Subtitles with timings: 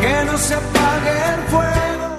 [0.00, 2.16] Que no se el fuego.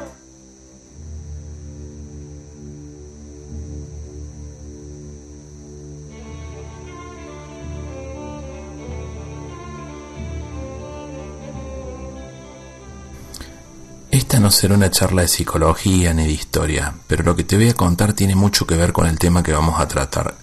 [14.12, 17.70] Esta no será una charla de psicología ni de historia, pero lo que te voy
[17.70, 20.36] a contar tiene mucho que ver con el tema que vamos a tratar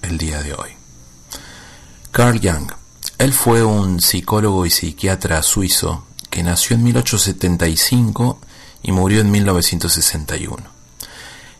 [0.00, 0.70] el día de hoy.
[2.10, 2.77] Carl Jung.
[3.18, 8.38] Él fue un psicólogo y psiquiatra suizo que nació en 1875
[8.82, 10.78] y murió en 1961.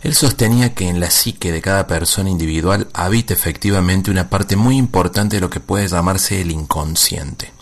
[0.00, 4.76] Él sostenía que en la psique de cada persona individual habita efectivamente una parte muy
[4.76, 7.52] importante de lo que puede llamarse el inconsciente.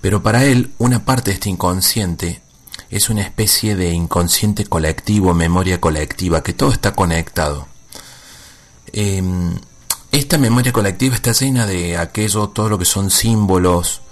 [0.00, 2.42] Pero para él, una parte de este inconsciente
[2.90, 7.68] es una especie de inconsciente colectivo, memoria colectiva, que todo está conectado.
[8.92, 9.22] Eh,
[10.12, 14.02] esta memoria colectiva está llena de aquello, todo lo que son símbolos,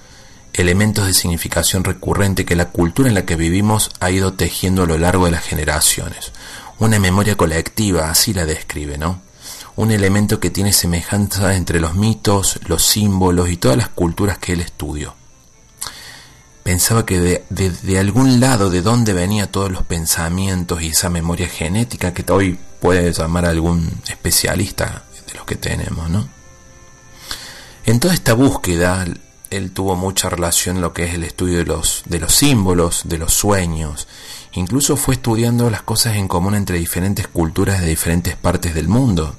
[0.54, 4.86] elementos de significación recurrente que la cultura en la que vivimos ha ido tejiendo a
[4.86, 6.32] lo largo de las generaciones.
[6.78, 9.20] Una memoria colectiva, así la describe, ¿no?
[9.76, 14.54] Un elemento que tiene semejanza entre los mitos, los símbolos y todas las culturas que
[14.54, 15.14] él estudió.
[16.62, 22.14] Pensaba que de, algún lado de dónde venían todos los pensamientos y esa memoria genética
[22.14, 26.28] que hoy puede llamar algún especialista de los que tenemos, ¿no?
[27.84, 29.06] En toda esta búsqueda,
[29.50, 33.02] él tuvo mucha relación en lo que es el estudio de los, de los símbolos,
[33.04, 34.06] de los sueños.
[34.52, 39.34] Incluso fue estudiando las cosas en común entre diferentes culturas de diferentes partes del mundo.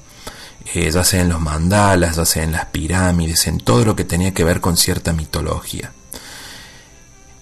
[0.73, 4.03] Eh, ya sea en los mandalas, ya sea en las pirámides, en todo lo que
[4.03, 5.91] tenía que ver con cierta mitología.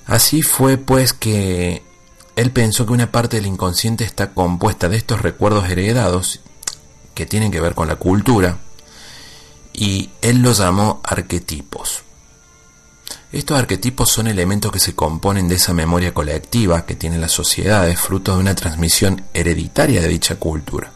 [0.05, 1.83] Así fue pues que
[2.35, 6.39] él pensó que una parte del inconsciente está compuesta de estos recuerdos heredados
[7.19, 8.59] que tienen que ver con la cultura
[9.73, 12.03] y él los llamó arquetipos.
[13.33, 17.99] Estos arquetipos son elementos que se componen de esa memoria colectiva que tienen las sociedades,
[17.99, 20.93] fruto de una transmisión hereditaria de dicha cultura.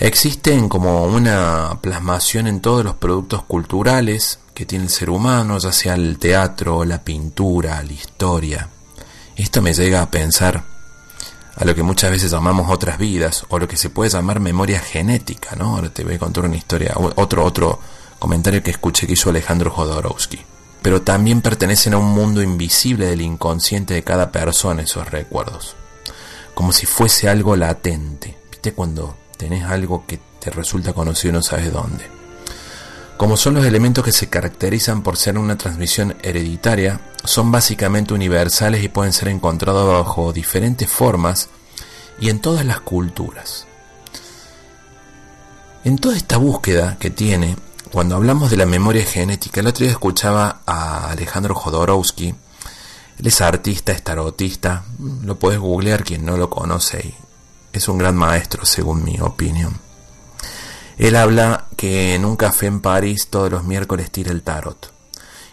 [0.00, 5.70] Existen como una plasmación en todos los productos culturales que tiene el ser humano, ya
[5.70, 8.68] sea el teatro, la pintura, la historia.
[9.36, 10.71] Esto me llega a pensar
[11.56, 14.80] a lo que muchas veces llamamos otras vidas, o lo que se puede llamar memoria
[14.80, 15.76] genética, ¿no?
[15.76, 17.78] Ahora te voy a contar una historia, otro, otro
[18.18, 20.40] comentario que escuché que hizo Alejandro Jodorowsky.
[20.80, 25.76] Pero también pertenecen a un mundo invisible del inconsciente de cada persona esos recuerdos.
[26.54, 28.36] Como si fuese algo latente.
[28.50, 32.21] ¿Viste cuando tenés algo que te resulta conocido y no sabes dónde?
[33.22, 38.82] Como son los elementos que se caracterizan por ser una transmisión hereditaria, son básicamente universales
[38.82, 41.48] y pueden ser encontrados bajo diferentes formas
[42.18, 43.68] y en todas las culturas.
[45.84, 47.56] En toda esta búsqueda que tiene,
[47.92, 53.40] cuando hablamos de la memoria genética, el otro día escuchaba a Alejandro Jodorowsky, él es
[53.40, 54.82] artista, es tarotista,
[55.22, 57.14] lo puedes googlear quien no lo conoce y
[57.72, 59.91] es un gran maestro según mi opinión.
[60.98, 64.92] Él habla que en un café en París todos los miércoles tira el tarot.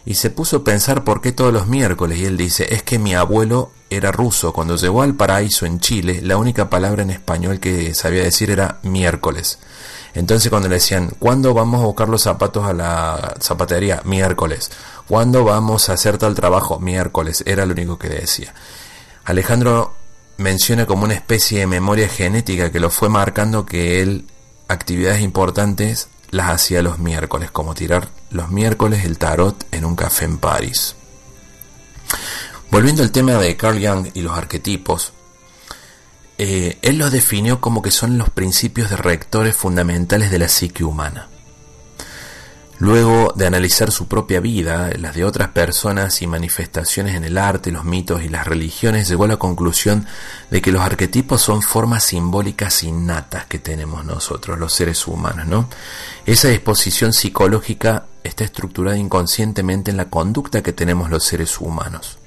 [0.05, 2.17] Y se puso a pensar por qué todos los miércoles.
[2.17, 4.53] Y él dice, es que mi abuelo era ruso.
[4.53, 8.79] Cuando llegó al paraíso en Chile, la única palabra en español que sabía decir era
[8.83, 9.59] miércoles.
[10.13, 14.01] Entonces cuando le decían, ¿cuándo vamos a buscar los zapatos a la zapatería?
[14.05, 14.71] Miércoles.
[15.07, 16.79] ¿Cuándo vamos a hacer tal trabajo?
[16.79, 17.43] Miércoles.
[17.45, 18.53] Era lo único que decía.
[19.25, 19.93] Alejandro
[20.37, 24.25] menciona como una especie de memoria genética que lo fue marcando que él
[24.69, 30.25] actividades importantes las hacía los miércoles, como tirar los miércoles el tarot en un café
[30.25, 30.95] en París.
[32.71, 35.11] Volviendo al tema de Carl Jung y los arquetipos,
[36.37, 40.83] eh, él los definió como que son los principios de rectores fundamentales de la psique
[40.83, 41.27] humana.
[42.79, 47.73] Luego de analizar su propia vida, las de otras personas y manifestaciones en el arte,
[47.73, 50.07] los mitos y las religiones, llegó a la conclusión
[50.49, 55.67] de que los arquetipos son formas simbólicas innatas que tenemos nosotros, los seres humanos, ¿no?
[56.25, 62.17] Esa disposición psicológica está estructurada inconscientemente en la conducta que tenemos los seres humanos.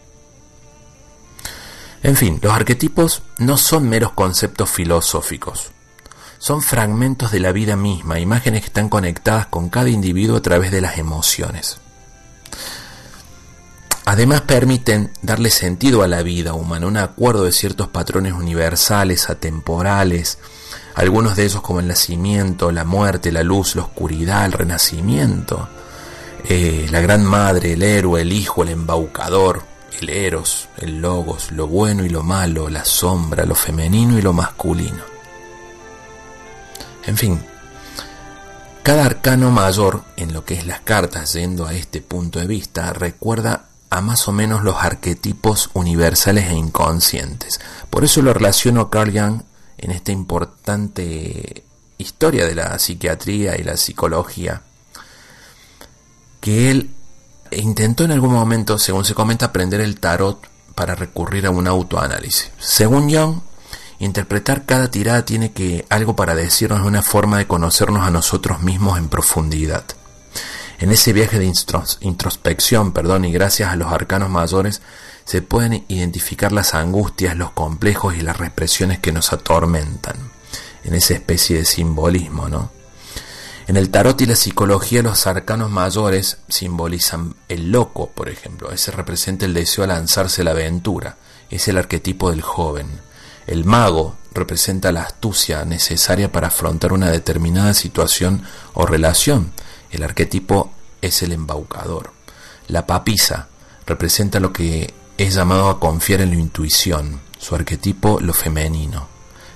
[2.02, 5.70] En fin, los arquetipos no son meros conceptos filosóficos,
[6.42, 10.72] son fragmentos de la vida misma, imágenes que están conectadas con cada individuo a través
[10.72, 11.78] de las emociones.
[14.06, 20.38] Además permiten darle sentido a la vida humana, un acuerdo de ciertos patrones universales, atemporales,
[20.96, 25.68] algunos de ellos como el nacimiento, la muerte, la luz, la oscuridad, el renacimiento,
[26.48, 29.62] eh, la gran madre, el héroe, el hijo, el embaucador,
[30.00, 34.32] el eros, el logos, lo bueno y lo malo, la sombra, lo femenino y lo
[34.32, 35.11] masculino.
[37.04, 37.42] En fin,
[38.82, 42.92] cada arcano mayor, en lo que es las cartas, yendo a este punto de vista,
[42.92, 47.60] recuerda a más o menos los arquetipos universales e inconscientes.
[47.90, 49.42] Por eso lo relaciono a Carl Jung
[49.78, 51.64] en esta importante
[51.98, 54.62] historia de la psiquiatría y la psicología,
[56.40, 56.90] que él
[57.50, 60.40] intentó en algún momento, según se comenta, aprender el tarot
[60.74, 62.50] para recurrir a un autoanálisis.
[62.58, 63.40] Según Jung,
[64.02, 68.98] Interpretar cada tirada tiene que algo para decirnos una forma de conocernos a nosotros mismos
[68.98, 69.84] en profundidad.
[70.80, 71.52] En ese viaje de
[72.00, 74.82] introspección, perdón, y gracias a los arcanos mayores,
[75.24, 80.16] se pueden identificar las angustias, los complejos y las represiones que nos atormentan.
[80.82, 82.72] En esa especie de simbolismo, ¿no?
[83.68, 88.72] En el tarot y la psicología los arcanos mayores simbolizan el loco, por ejemplo.
[88.72, 91.18] Ese representa el deseo a lanzarse a la aventura.
[91.50, 92.88] Es el arquetipo del joven.
[93.46, 98.42] El mago representa la astucia necesaria para afrontar una determinada situación
[98.74, 99.52] o relación.
[99.90, 102.12] El arquetipo es el embaucador.
[102.68, 103.48] La papisa
[103.86, 109.08] representa lo que es llamado a confiar en la intuición, su arquetipo lo femenino.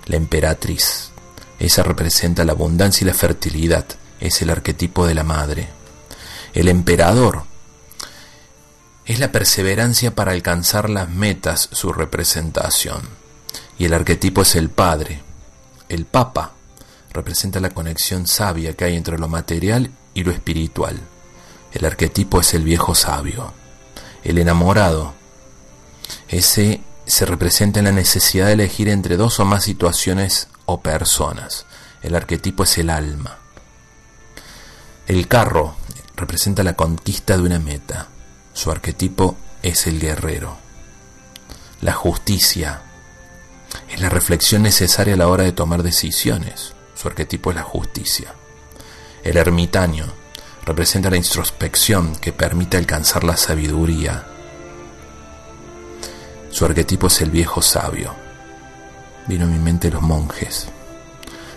[0.06, 1.10] La emperatriz,
[1.58, 3.86] esa representa la abundancia y la fertilidad,
[4.20, 5.68] es el arquetipo de la madre.
[6.52, 7.44] El emperador
[9.04, 13.25] es la perseverancia para alcanzar las metas, su representación
[13.78, 15.22] y el arquetipo es el Padre.
[15.88, 16.52] El Papa
[17.12, 21.00] representa la conexión sabia que hay entre lo material y lo espiritual.
[21.72, 23.52] El arquetipo es el viejo sabio.
[24.24, 25.14] El enamorado,
[26.28, 31.66] ese se representa en la necesidad de elegir entre dos o más situaciones o personas.
[32.02, 33.38] El arquetipo es el alma.
[35.06, 35.76] El carro
[36.16, 38.08] representa la conquista de una meta.
[38.52, 40.56] Su arquetipo es el guerrero.
[41.80, 42.82] La justicia
[43.88, 46.74] es la reflexión necesaria a la hora de tomar decisiones.
[46.94, 48.34] Su arquetipo es la justicia.
[49.22, 50.06] El ermitaño
[50.64, 54.26] representa la introspección que permite alcanzar la sabiduría.
[56.50, 58.14] Su arquetipo es el viejo sabio.
[59.26, 60.68] Vino a mi mente los monjes.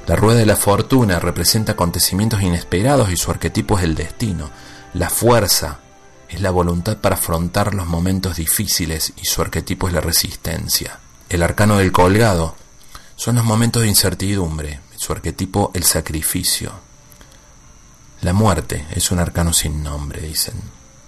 [0.08, 4.50] La rueda de la fortuna representa acontecimientos inesperados y su arquetipo es el destino.
[4.94, 5.80] La fuerza
[6.28, 11.00] es la voluntad para afrontar los momentos difíciles y su arquetipo es la resistencia
[11.30, 12.56] el arcano del colgado,
[13.16, 16.72] son los momentos de incertidumbre, su arquetipo el sacrificio.
[18.22, 20.56] La muerte es un arcano sin nombre, dicen.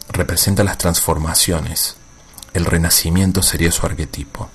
[0.09, 1.95] Representa las transformaciones.
[2.53, 4.49] El renacimiento sería su arquetipo.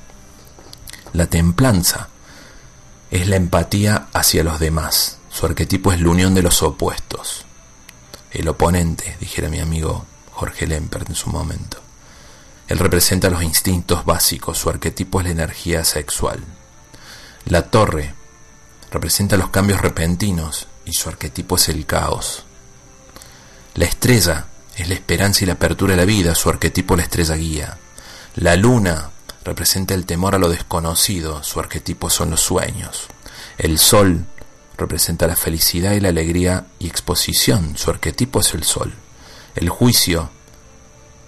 [1.13, 2.09] La templanza
[3.11, 5.19] es la empatía hacia los demás.
[5.31, 7.45] Su arquetipo es la unión de los opuestos.
[8.31, 11.86] El oponente, dijera mi amigo Jorge Lempert en su momento.
[12.69, 16.41] Él representa los instintos básicos, su arquetipo es la energía sexual.
[17.45, 18.15] La torre
[18.91, 22.45] representa los cambios repentinos y su arquetipo es el caos.
[23.75, 24.47] La estrella
[24.77, 27.79] es la esperanza y la apertura de la vida, su arquetipo la estrella guía.
[28.35, 29.11] La luna
[29.44, 33.06] representa el temor a lo desconocido, su arquetipo son los sueños.
[33.58, 34.25] El sol
[34.77, 38.93] representa la felicidad y la alegría y exposición, su arquetipo es el sol.
[39.55, 40.31] El juicio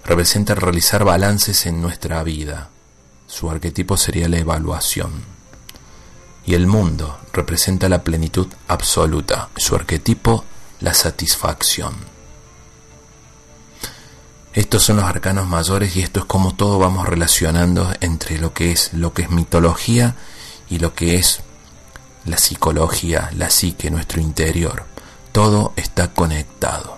[0.08, 2.70] representa realizar balances en nuestra vida.
[3.26, 5.12] Su arquetipo sería la evaluación.
[6.46, 9.50] Y el mundo representa la plenitud absoluta.
[9.54, 10.46] Su arquetipo,
[10.80, 11.94] la satisfacción.
[14.54, 18.72] Estos son los arcanos mayores y esto es como todo vamos relacionando entre lo que
[18.72, 20.16] es lo que es mitología
[20.70, 21.40] y lo que es
[22.24, 24.84] la psicología, la psique, nuestro interior.
[25.32, 26.97] Todo está conectado.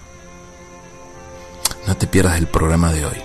[1.87, 3.17] No te pierdas el programa de hoy.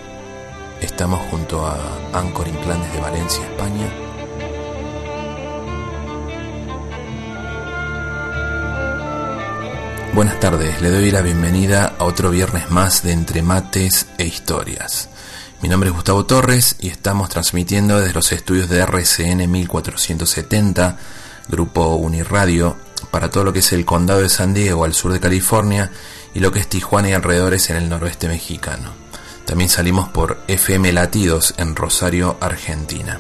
[0.80, 1.78] Estamos junto a
[2.14, 3.88] Anchor Inclán desde Valencia, España.
[10.14, 15.10] Buenas tardes, le doy la bienvenida a otro viernes más de Entre Mates e Historias.
[15.62, 20.98] Mi nombre es Gustavo Torres y estamos transmitiendo desde los estudios de RCN 1470,
[21.50, 22.78] Grupo Uniradio,
[23.12, 25.92] para todo lo que es el condado de San Diego al sur de California
[26.36, 28.92] y lo que es Tijuana y alrededores en el noroeste mexicano.
[29.46, 33.20] También salimos por FM Latidos en Rosario, Argentina.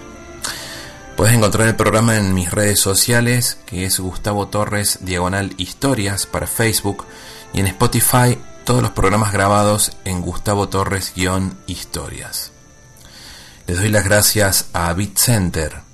[1.16, 6.46] Puedes encontrar el programa en mis redes sociales, que es Gustavo Torres Diagonal Historias para
[6.46, 7.06] Facebook,
[7.54, 12.52] y en Spotify todos los programas grabados en Gustavo Torres-Historias.
[13.68, 15.85] Les doy las gracias a BitCenter,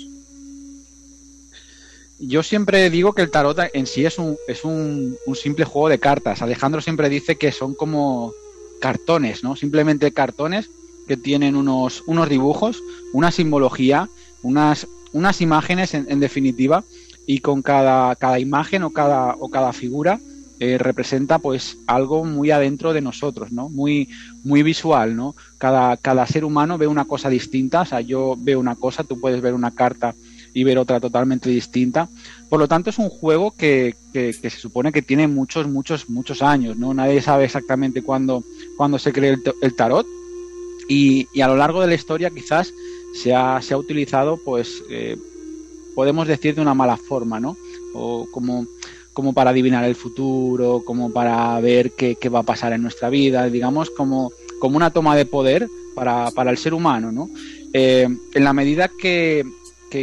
[2.27, 5.89] Yo siempre digo que el tarot en sí es un, es un, un simple juego
[5.89, 6.41] de cartas.
[6.41, 8.33] Alejandro siempre dice que son como
[8.79, 9.55] cartones, ¿no?
[9.55, 10.69] Simplemente cartones
[11.07, 12.81] que tienen unos, unos dibujos,
[13.13, 14.09] una simbología,
[14.41, 16.83] unas, unas imágenes en, definitiva,
[17.27, 20.19] y con cada, cada imagen o cada, o cada figura
[20.59, 23.69] eh, representa pues algo muy adentro de nosotros, ¿no?
[23.69, 24.09] Muy,
[24.43, 25.35] muy visual, ¿no?
[25.57, 29.19] Cada, cada ser humano ve una cosa distinta, o sea, yo veo una cosa, tú
[29.19, 30.15] puedes ver una carta
[30.55, 32.09] y ver otra totalmente distinta.
[32.49, 36.41] Por lo tanto, es un juego que, que, se supone que tiene muchos, muchos, muchos
[36.41, 36.93] años, ¿no?
[36.93, 38.41] Nadie sabe exactamente cuándo,
[38.97, 40.07] se creó el, tarot,
[40.87, 42.73] y, a lo largo de la historia quizás
[43.13, 45.17] se ha, se ha utilizado, pues, eh,
[45.93, 47.57] podemos decir de una mala forma, ¿no?
[47.93, 48.65] O como,
[49.11, 53.49] como para adivinar el futuro, como para ver qué, va a pasar en nuestra vida,
[53.49, 54.31] digamos, como,
[54.61, 57.29] como una toma de poder para, el ser humano, ¿no?
[57.73, 59.43] Eh, en la medida que,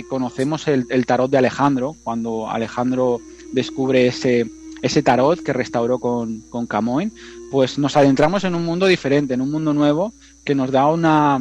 [0.08, 3.20] conocemos el, tarot de Alejandro, cuando Alejandro
[3.52, 4.46] descubre ese,
[4.80, 7.12] ese tarot que restauró con, con Camoin,
[7.50, 10.12] pues nos adentramos en un mundo diferente, en un mundo nuevo
[10.44, 11.40] que nos da una,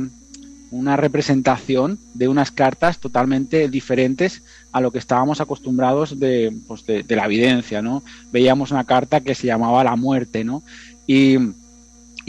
[0.71, 7.05] una representación de unas cartas totalmente diferentes a lo que estábamos acostumbrados de, pues de,
[7.10, 8.03] la evidencia, ¿no?
[8.31, 10.63] Veíamos una carta que se llamaba la muerte, ¿no?
[11.05, 11.38] Y,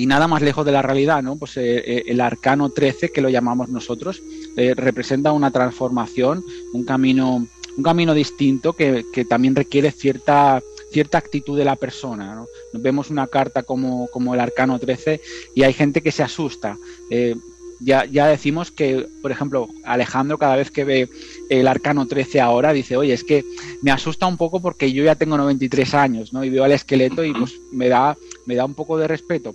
[0.03, 1.37] y nada más lejos de la realidad, ¿no?
[1.37, 4.21] Pues eh, eh, el arcano 13, que lo llamamos nosotros,
[4.57, 11.19] eh, representa una transformación, un camino, un camino distinto que, que también requiere cierta cierta
[11.19, 12.35] actitud de la persona.
[12.35, 12.47] ¿no?
[12.73, 15.21] Vemos una carta como, como, el arcano 13
[15.55, 16.77] y hay gente que se asusta.
[17.81, 21.09] ya, ya, decimos que, por ejemplo, Alejandro cada vez que ve
[21.49, 23.45] el arcano 13 ahora dice, oye, es que
[23.83, 26.45] me asusta un poco porque yo ya tengo 93 años ¿no?
[26.45, 28.17] y veo al esqueleto y pues me da,
[28.47, 29.55] me da un poco de respeto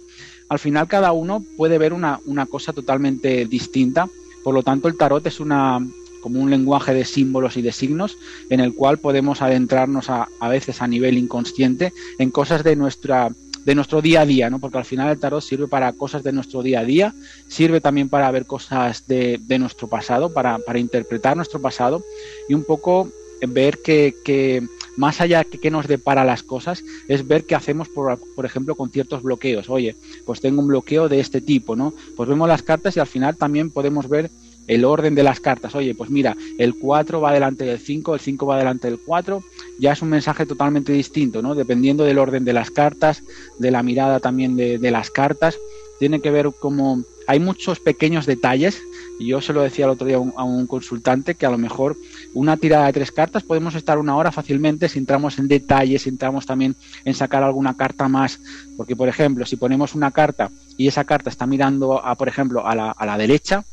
[0.49, 4.07] al final cada uno puede ver una, cosa totalmente distinta.
[4.43, 5.85] Por lo tanto, el tarot es una
[6.21, 8.17] como un lenguaje de símbolos y de signos
[8.49, 13.29] en el cual podemos adentrarnos a, a veces a nivel inconsciente en cosas de nuestra
[13.67, 14.59] de nuestro día a día, ¿no?
[14.59, 17.13] Porque al final el tarot sirve para cosas de nuestro día a día,
[17.49, 22.01] sirve también para ver cosas de, de nuestro pasado, para, para, interpretar nuestro pasado
[22.47, 23.09] y un poco
[23.45, 24.65] ver que, que
[24.97, 28.75] más allá que, que nos depara las cosas, es ver qué hacemos, por, por, ejemplo,
[28.75, 29.69] con ciertos bloqueos.
[29.69, 31.93] Oye, pues tengo un bloqueo de este tipo, ¿no?
[32.15, 34.29] Pues vemos las cartas y al final también podemos ver
[34.67, 35.73] el orden de las cartas.
[35.75, 39.43] Oye, pues mira, el 4 va delante del 5, el 5 va delante del 4,
[39.79, 41.55] ya es un mensaje totalmente distinto, ¿no?
[41.55, 43.23] Dependiendo del orden de las cartas,
[43.57, 45.57] de la mirada también de, de las cartas,
[45.99, 48.81] tiene que ver como hay muchos pequeños detalles.
[49.19, 51.97] Y yo se lo decía el otro día a un, consultante que a lo mejor
[52.33, 56.09] una tirada de tres cartas podemos estar una hora fácilmente si entramos en detalles, si
[56.09, 58.39] entramos también en sacar alguna carta más.
[58.77, 62.65] Porque, por ejemplo, si ponemos una carta y esa carta está mirando, a, por ejemplo,
[62.65, 63.65] a la, a la derecha,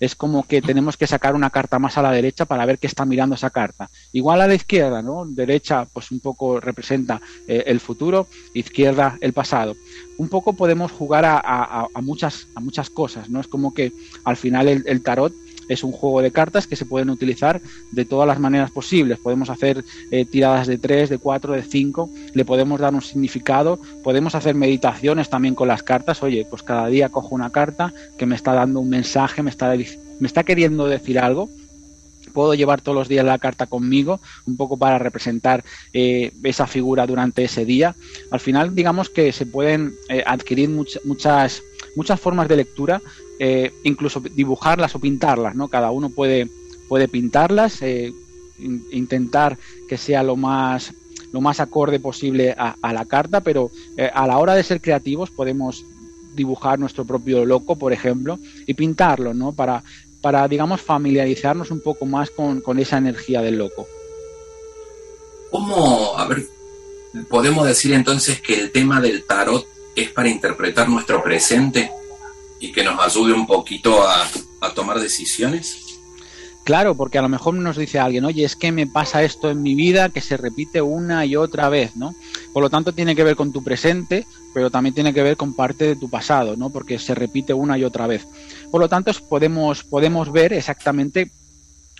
[0.00, 2.86] es como que tenemos que sacar una carta más a la derecha para ver qué
[2.86, 3.90] está mirando esa carta.
[4.12, 5.26] Igual a la izquierda, ¿no?
[5.26, 9.76] Derecha, pues un poco representa eh, el futuro, izquierda el pasado.
[10.16, 13.40] Un poco podemos jugar a, muchas, a muchas cosas, ¿no?
[13.40, 13.92] Es como que
[14.24, 15.32] al final el tarot
[15.70, 19.18] es un juego de cartas que se pueden utilizar de todas las maneras posibles.
[19.18, 23.78] Podemos hacer eh, tiradas de 3, de 4, de 5, le podemos dar un significado,
[24.02, 26.22] podemos hacer meditaciones también con las cartas.
[26.22, 29.72] Oye, pues cada día cojo una carta que me está dando un mensaje, me está,
[29.76, 31.48] me está queriendo decir algo
[32.30, 37.06] puedo llevar todos los días la carta conmigo, un poco para representar eh, esa figura
[37.06, 37.94] durante ese día.
[38.30, 41.62] Al final, digamos que se pueden eh, adquirir muchas,
[41.96, 43.00] muchas formas de lectura
[43.42, 45.68] eh, incluso dibujarlas o pintarlas, ¿no?
[45.68, 46.50] Cada uno puede,
[46.88, 48.12] puede pintarlas, eh,
[48.58, 49.56] intentar
[49.88, 50.92] que sea lo más
[51.32, 55.30] lo más acorde posible a, la carta, pero eh, a la hora de ser creativos
[55.30, 55.84] podemos
[56.34, 59.52] dibujar nuestro propio loco, por ejemplo, y pintarlo, ¿no?
[59.52, 59.84] Para,
[60.20, 63.86] para digamos, familiarizarnos un poco más con, con esa energía del loco.
[65.50, 66.46] ¿Cómo, a ver,
[67.28, 71.90] podemos decir entonces que el tema del tarot es para interpretar nuestro presente?
[72.60, 74.28] y que nos ayude un poquito a,
[74.74, 75.98] tomar decisiones?
[76.64, 79.62] Claro, porque a lo mejor nos dice alguien, oye, es que me pasa esto en
[79.62, 82.14] mi vida que se repite una y otra vez, ¿no?
[82.52, 85.54] Por lo tanto, tiene que ver con tu presente, pero también tiene que ver con
[85.54, 86.68] parte de tu pasado, ¿no?
[86.68, 88.26] Porque se repite una y otra vez.
[88.70, 91.30] Por lo tanto, podemos, podemos ver exactamente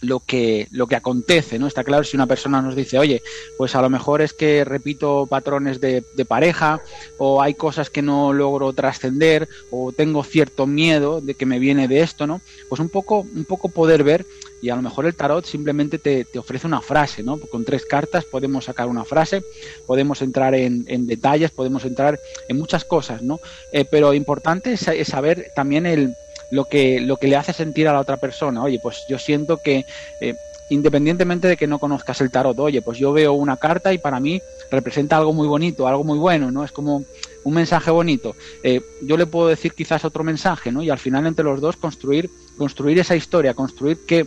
[0.01, 1.67] lo que, lo que acontece, ¿no?
[1.67, 3.23] Está claro si una persona nos dice, oye,
[3.59, 6.81] pues a lo mejor es que repito patrones de, pareja,
[7.19, 11.89] o hay cosas que no logro trascender, o tengo cierto miedo de que me viene
[11.89, 12.41] de esto, ¿no?
[12.69, 14.27] Pues un poco, un poco poder ver,
[14.63, 17.39] y a lo mejor el tarot simplemente te, te ofrece una frase, ¿no?
[17.39, 19.43] Con tres cartas podemos sacar una frase,
[19.87, 23.41] podemos entrar en, en detalles, podemos entrar en muchas cosas, ¿no?
[23.73, 26.15] Eh, pero importante es saber también el
[26.51, 28.63] lo que, lo que le hace sentir a la otra persona.
[28.63, 29.87] Oye, pues yo siento que
[30.21, 30.35] eh,
[30.71, 34.21] independientemente de que no conozcas el tarot, oye, pues yo veo una carta y para
[34.21, 36.65] mí representa algo muy bonito, algo muy bueno, ¿no?
[36.65, 37.05] Es como
[37.43, 38.37] un mensaje bonito.
[38.63, 40.83] Eh, yo le puedo decir quizás otro mensaje, ¿no?
[40.83, 44.27] Y al final entre los dos construir, construir esa historia, construir qué,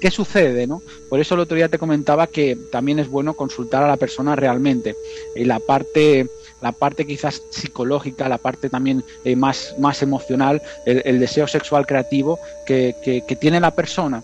[0.00, 0.82] qué sucede, ¿no?
[1.08, 4.36] Por eso el otro día te comentaba que también es bueno consultar a la persona
[4.36, 4.94] realmente.
[5.34, 6.28] Y la parte
[6.60, 12.38] la parte quizás psicológica, la parte también eh, más, más emocional, el, deseo sexual creativo
[12.66, 14.22] que, que, tiene la persona.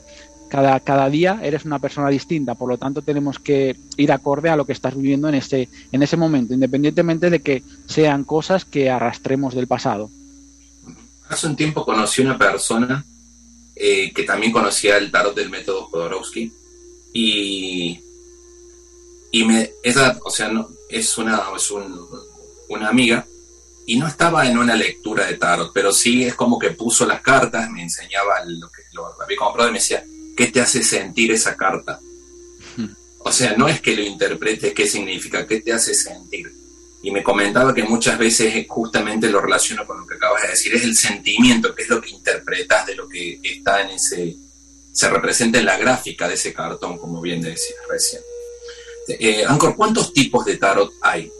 [0.49, 4.57] Cada, cada, día eres una persona distinta, por lo tanto tenemos que ir acorde a
[4.57, 8.91] lo que estás viviendo en ese, en ese momento, independientemente de que sean cosas que
[8.91, 10.11] arrastremos del pasado.
[11.29, 13.05] Hace un tiempo conocí una persona
[13.75, 16.53] eh, que también conocía el tarot del método Jodorowsky
[17.13, 18.01] y
[19.35, 21.71] Y me, esa, o sea, no, es una, es
[22.69, 23.27] una amiga
[23.87, 27.21] y no estaba en una lectura de tarot, pero sí es como que puso las
[27.21, 30.05] cartas, me enseñaba lo que lo había comprado y me decía,
[30.37, 32.01] ¿qué te hace sentir esa carta?
[33.27, 36.53] O sea, no es que lo interprete qué significa, qué te hace sentir.
[37.03, 40.75] Y me comentaba que muchas veces justamente lo relaciono con lo que acabas de decir,
[40.75, 44.37] es el sentimiento, que es lo que interpretas de lo que está en ese,
[44.93, 48.21] se representa en la gráfica de ese cartón, como bien decías recién.
[49.09, 51.31] Eh, Ancor, ¿cuántos tipos de tarot hay?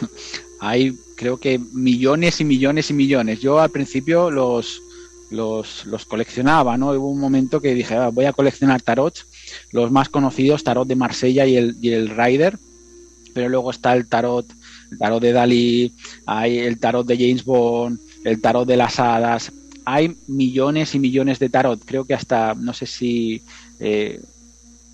[0.60, 3.40] Hay creo que millones y millones y millones.
[3.40, 4.80] Yo al principio los,
[5.30, 6.90] los, coleccionaba, ¿no?
[6.90, 9.26] Hubo un momento que dije, ah, voy a coleccionar tarots,
[9.72, 12.58] los más conocidos, tarot de Marsella y el, y el Rider,
[13.32, 14.46] pero luego está el tarot,
[14.90, 15.92] el tarot de Dalí,
[16.26, 19.52] hay el tarot de James Bond, el tarot de las hadas,
[19.84, 23.42] hay millones y millones de tarot, creo que hasta, no sé si...
[23.80, 24.20] Eh,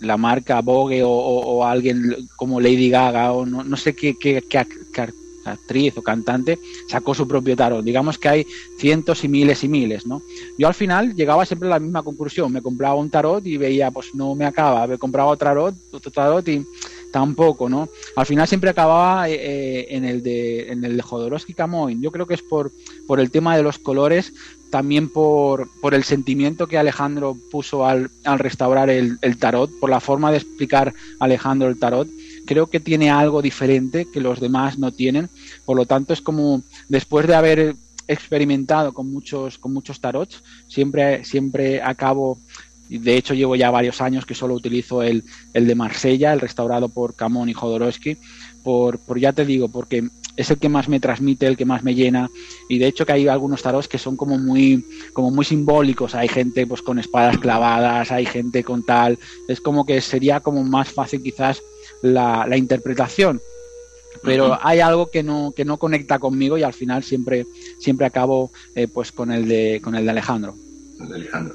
[0.00, 4.42] la marca Vogue o, alguien como Lady Gaga o no, no sé qué, qué,
[5.44, 6.58] actriz o cantante,
[6.88, 7.84] sacó su propio tarot.
[7.84, 8.46] Digamos que hay
[8.78, 10.22] cientos y miles y miles, ¿no?
[10.58, 12.52] Yo al final llegaba siempre a la misma conclusión.
[12.52, 14.86] Me compraba un tarot y veía, pues no me acaba.
[14.86, 16.64] Me compraba otro tarot, otro tarot y
[17.12, 17.88] tampoco, ¿no?
[18.16, 22.00] Al final siempre acababa eh, eh, en el de en el de Jodorowsky Camoin.
[22.00, 22.70] Yo creo que es por,
[23.06, 24.32] por el tema de los colores,
[24.70, 29.90] también por, por el sentimiento que Alejandro puso al, al restaurar el, el, tarot, por
[29.90, 32.08] la forma de explicar Alejandro el tarot.
[32.46, 35.28] Creo que tiene algo diferente que los demás no tienen.
[35.64, 37.76] Por lo tanto, es como después de haber
[38.08, 42.38] experimentado con muchos, con muchos tarots, siempre, siempre acabo
[42.88, 45.22] de hecho, llevo ya varios años que solo utilizo el,
[45.54, 48.16] el de Marsella, el restaurado por Camón y Jodorowsky,
[48.64, 51.82] por, por, ya te digo, porque es el que más me transmite, el que más
[51.82, 52.30] me llena.
[52.68, 56.14] Y de hecho que hay algunos tarots que son como muy, como muy simbólicos.
[56.14, 59.18] Hay gente pues con espadas clavadas, hay gente con tal.
[59.48, 61.62] Es como que sería como más fácil quizás
[62.02, 63.40] la, la interpretación.
[64.22, 67.46] Pero hay algo que no, que no conecta conmigo y al final siempre,
[67.78, 70.54] siempre acabo eh, pues con el de con el de Alejandro.
[71.00, 71.54] El de Alejandro.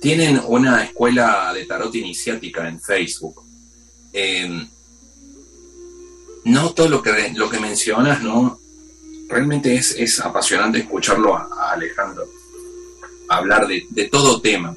[0.00, 3.42] Tienen una escuela de tarot iniciática en Facebook.
[4.12, 4.68] Eh,
[6.44, 8.58] no todo lo que, lo que mencionas, ¿no?
[9.28, 12.28] Realmente es, es apasionante escucharlo a, Alejandro
[13.28, 14.76] hablar de, de, todo tema.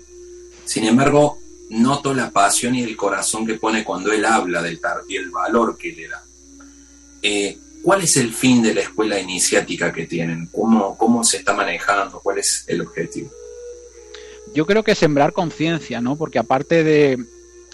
[0.66, 1.38] Sin embargo,
[1.70, 5.30] noto la pasión y el corazón que pone cuando él habla del tarot y el
[5.30, 6.24] valor que le da.
[7.22, 10.48] Eh, ¿Cuál es el fin de la escuela iniciática que tienen?
[10.52, 12.20] ¿Cómo, ¿Cómo se está manejando?
[12.20, 13.30] ¿Cuál es el objetivo?
[14.54, 16.16] Yo creo que sembrar conciencia, ¿no?
[16.16, 17.24] Porque aparte de,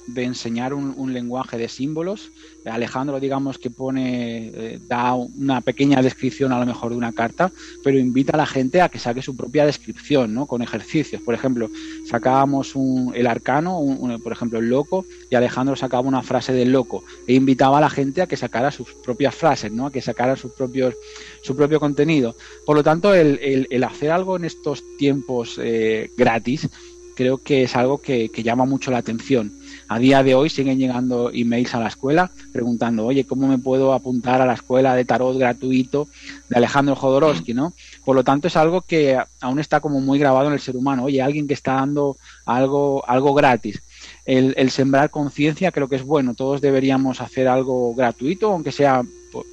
[0.07, 2.31] de enseñar un, lenguaje de símbolos.
[2.65, 7.51] Alejandro, digamos que pone, eh, da una pequeña descripción a lo mejor de una carta,
[7.83, 10.45] pero invita a la gente a que saque su propia descripción, ¿no?
[10.45, 11.21] Con ejercicios.
[11.21, 11.69] Por ejemplo,
[12.05, 12.73] sacábamos
[13.13, 13.79] el arcano,
[14.23, 17.89] por ejemplo, el loco, y Alejandro sacaba una frase del loco e invitaba a la
[17.89, 19.87] gente a que sacara sus propias frases, ¿no?
[19.87, 20.95] A que sacara sus propios,
[21.43, 22.35] su propio contenido.
[22.65, 26.69] Por lo tanto, el, hacer algo en estos tiempos eh, gratis,
[27.15, 29.51] creo que es algo que llama mucho la atención
[29.87, 33.93] a día de hoy siguen llegando emails a la escuela preguntando, oye, ¿cómo me puedo
[33.93, 36.07] apuntar a la escuela de tarot gratuito
[36.49, 37.73] de Alejandro Jodorowsky, ¿no?
[38.05, 41.05] Por lo tanto, es algo que aún está como muy grabado en el ser humano.
[41.05, 43.81] Oye, alguien que está dando algo, algo gratis.
[44.25, 46.33] El, sembrar conciencia creo que es bueno.
[46.33, 49.03] Todos deberíamos hacer algo gratuito, aunque sea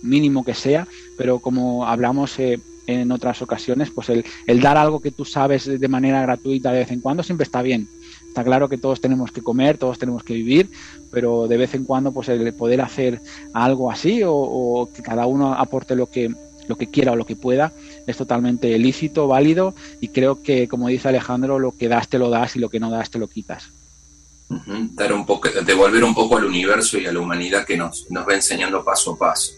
[0.03, 5.01] mínimo que sea, pero como hablamos eh, en otras ocasiones, pues el, el, dar algo
[5.01, 7.88] que tú sabes de manera gratuita de vez en cuando siempre está bien.
[8.31, 10.71] Está claro que todos tenemos que comer, todos tenemos que vivir,
[11.11, 13.21] pero de vez en cuando pues el poder hacer
[13.53, 16.33] algo así o, que cada uno aporte lo que
[16.69, 17.73] lo que quiera o lo que pueda
[18.07, 22.31] es totalmente lícito, válido y creo que como dice Alejandro lo que das te lo
[22.31, 23.69] das y lo que no das te lo quitas.
[24.49, 28.29] Dar un poco, devolver un poco al universo y a la humanidad que nos, nos
[28.29, 29.51] va enseñando paso a paso.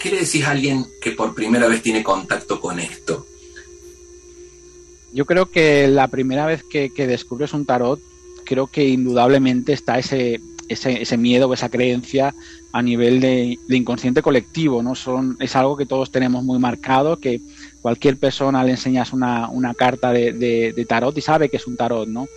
[0.00, 3.28] ¿Qué le decís a alguien que por primera vez tiene contacto con esto?
[5.18, 7.98] Yo creo que la primera vez que, descubres un tarot,
[8.44, 12.32] creo que indudablemente está ese, ese, ese miedo o esa creencia
[12.70, 14.94] a nivel de, inconsciente colectivo, ¿no?
[14.94, 17.40] Son, es algo que todos tenemos muy marcado, que
[17.82, 22.06] cualquier persona le enseñas una, una carta de, tarot y sabe que es un tarot,
[22.06, 22.28] ¿no?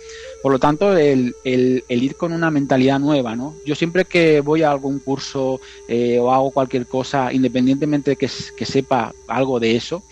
[0.42, 3.54] Por lo tanto, el, el, ir con una mentalidad nueva, ¿no?
[3.64, 8.28] Yo siempre que voy a algún curso eh, o hago cualquier cosa, independientemente de que,
[8.56, 10.02] que sepa algo de eso,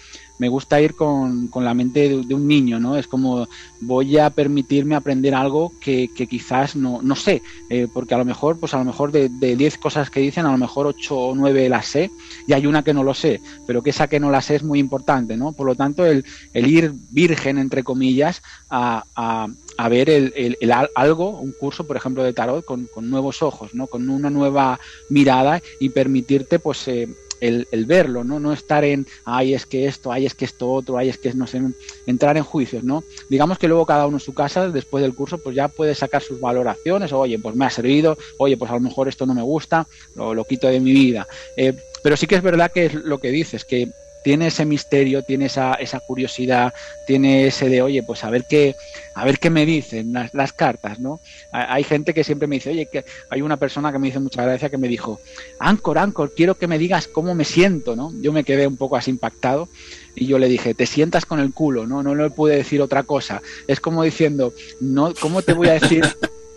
[0.41, 2.97] me gusta ir con, con la mente de, un niño, ¿no?
[2.97, 3.47] Es como
[3.81, 8.25] voy a permitirme aprender algo que, que quizás no, no sé, eh, porque a lo
[8.25, 11.35] mejor, pues a lo mejor de 10 cosas que dicen, a lo mejor 8 o
[11.35, 12.11] 9 las sé
[12.47, 14.63] y hay una que no lo sé, pero que esa que no la sé es
[14.63, 15.53] muy importante, ¿no?
[15.53, 16.25] Por lo tanto, el,
[16.55, 21.97] el ir virgen, entre comillas, a, a, a ver el, el, algo, un curso, por
[21.97, 23.87] ejemplo, de tarot con, con, nuevos ojos, ¿no?
[23.87, 27.09] Con una nueva mirada y permitirte, pues, eh,
[27.41, 28.41] el, el, verlo, ¿no?
[28.41, 31.33] No estar en, ay, es que esto, ay, es que esto otro, ay, es que
[31.35, 31.61] no sé,
[32.07, 33.05] entrar en juicios, ¿no?
[33.29, 36.23] Digamos que luego cada uno en su casa, después del curso, pues ya puede sacar
[36.23, 39.43] sus valoraciones, oye, pues me ha servido, oye, pues a lo mejor esto no me
[39.43, 41.27] gusta, lo, lo quito de mi vida.
[41.57, 43.91] Eh, pero sí que es verdad que es lo que dices, que
[44.23, 46.73] tiene ese misterio, tiene esa, esa curiosidad,
[47.07, 48.75] tiene ese de, oye, pues a ver qué,
[49.15, 51.21] a ver qué me dicen las, cartas, ¿no?
[51.53, 54.43] Hay gente que siempre me dice, oye, que hay una persona que me dice mucha
[54.43, 55.21] gracia que me dijo,
[55.59, 58.13] Ancor, Ancor, quiero que me digas cómo me siento, ¿no?
[58.21, 59.69] Yo me quedé un poco así impactado
[60.15, 62.03] y yo le dije, te sientas con el culo, ¿no?
[62.03, 63.41] No le pude decir otra cosa.
[63.67, 66.05] Es como diciendo, no, ¿cómo te voy a decir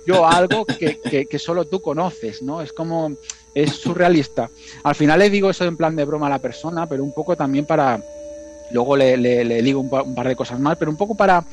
[0.05, 2.61] yo algo que, que, que solo tú conoces, ¿no?
[2.61, 3.15] Es como
[3.53, 4.49] es surrealista.
[4.83, 7.35] Al final le digo eso en plan de broma a la persona, pero un poco
[7.35, 8.01] también para.
[8.71, 11.15] Luego le, le, le digo un par, un par, de cosas mal, pero un poco
[11.15, 11.45] para,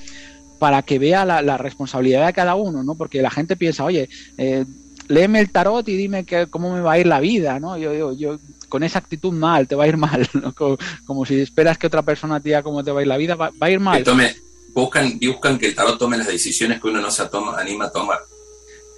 [0.59, 2.95] para que vea la, la, responsabilidad de cada uno, ¿no?
[2.95, 4.09] Porque la gente piensa, oye,
[4.39, 4.65] eh,
[5.09, 7.77] léeme el tarot y dime que, cómo me va a ir la vida, ¿no?
[7.77, 10.55] Yo, yo, yo con esa actitud mal, te va a ir mal, ¿no?
[10.55, 13.19] como, como, si esperas que otra persona te diga cómo te va a ir la
[13.19, 13.99] vida, va, va a ir mal.
[13.99, 14.35] Que tome,
[14.73, 17.93] buscan, buscan que el tarot tome las decisiones que uno no se toma, anima a
[17.93, 18.21] tomar.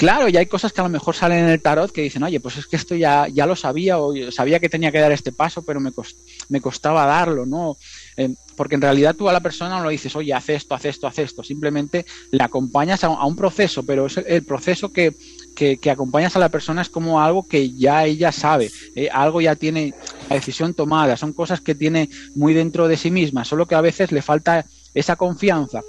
[0.03, 2.41] Claro, y hay cosas que a lo mejor salen en el tarot que dicen, oye,
[2.41, 5.31] pues es que esto ya, ya lo sabía o sabía que tenía que dar este
[5.31, 7.77] paso, pero me, cost me costaba darlo, ¿no?
[8.17, 10.87] Eh, porque en realidad tú a la persona no le dices, oye, haz esto, haz
[10.87, 15.15] esto, haz esto, simplemente le acompañas a, un proceso, pero es el proceso que,
[15.89, 19.95] acompañas a la persona es como algo que ya ella sabe, eh, algo ya tiene
[20.29, 23.81] la decisión tomada, son cosas que tiene muy dentro de sí misma, solo que a
[23.81, 25.83] veces le falta esa confianza,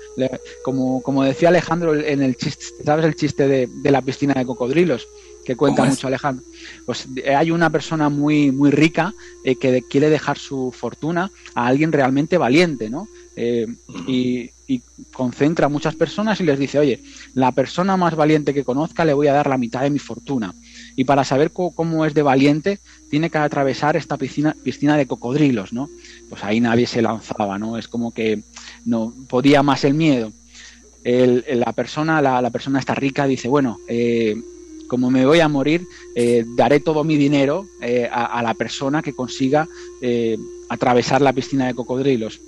[0.64, 4.46] como, como decía Alejandro en el chiste, ¿sabes el chiste de, de la piscina de
[4.46, 5.08] cocodrilos?
[5.44, 6.46] que cuenta mucho Alejandro.
[6.86, 9.14] Pues eh, hay una persona muy, muy rica
[9.44, 13.08] eh, que de, quiere dejar su fortuna a alguien realmente valiente, ¿no?
[13.36, 13.68] Eh,
[14.08, 18.64] y, y, concentra a muchas personas y les dice, oye, la persona más valiente que
[18.64, 20.54] conozca le voy a dar la mitad de mi fortuna.
[20.96, 22.80] Y para saber cómo, es de valiente,
[23.10, 25.90] tiene que atravesar esta piscina, piscina de cocodrilos, ¿no?
[26.30, 27.78] Pues ahí nadie se lanzaba, ¿no?
[27.78, 28.44] Es como que
[28.86, 30.32] no podía más el miedo.
[31.04, 34.36] El, la persona, la, la, persona está rica, dice, bueno, eh,
[34.88, 39.14] como me voy a morir, eh, daré todo mi dinero eh, a, la persona que
[39.14, 39.68] consiga
[40.70, 42.40] atravesar la piscina de cocodrilos.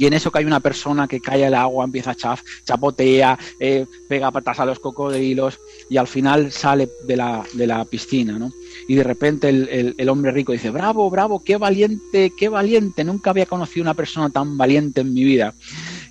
[0.00, 3.38] Y en eso que hay una persona que cae al agua, empieza a chaf, chapotea,
[3.58, 5.60] eh, pega patas a los cocodrilos
[5.90, 8.50] y al final sale de la, de la piscina, ¿no?
[8.88, 13.04] Y de repente el, el, el, hombre rico dice, bravo, bravo, qué valiente, qué valiente,
[13.04, 15.52] nunca había conocido una persona tan valiente en mi vida.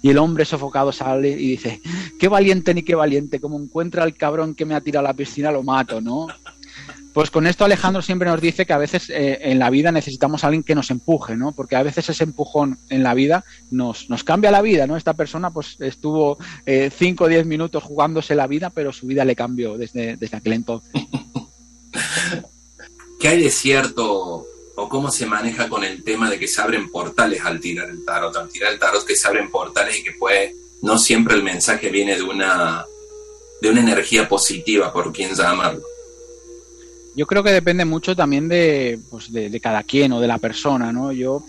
[0.04, 1.82] Y el hombre sofocado sale y dice,
[2.20, 5.16] qué valiente ni qué valiente, como encuentra al cabrón que me ha tirado a la
[5.16, 6.28] piscina, lo mato, ¿no?
[7.20, 10.42] Pues con esto Alejandro siempre nos dice que a veces eh, en la vida necesitamos
[10.42, 11.52] a alguien que nos empuje, ¿no?
[11.52, 14.96] Porque a veces ese empujón en la vida nos, nos cambia la vida, ¿no?
[14.96, 19.26] Esta persona pues estuvo 5 eh, o 10 minutos jugándose la vida, pero su vida
[19.26, 20.90] le cambió desde, desde aquel entonces.
[23.20, 24.46] ¿Qué hay de cierto
[24.78, 28.06] o cómo se maneja con el tema de que se abren portales al tirar el
[28.06, 28.34] tarot?
[28.38, 31.90] Al tirar el tarot que se abren portales y que puede, no siempre el mensaje
[31.90, 32.86] viene de una,
[33.62, 35.82] de una energía positiva, por quien llamarlo.
[37.16, 40.94] Yo creo que depende mucho también de, pues de, cada quien o de la persona,
[40.94, 41.12] ¿no?
[41.12, 41.44] Yo,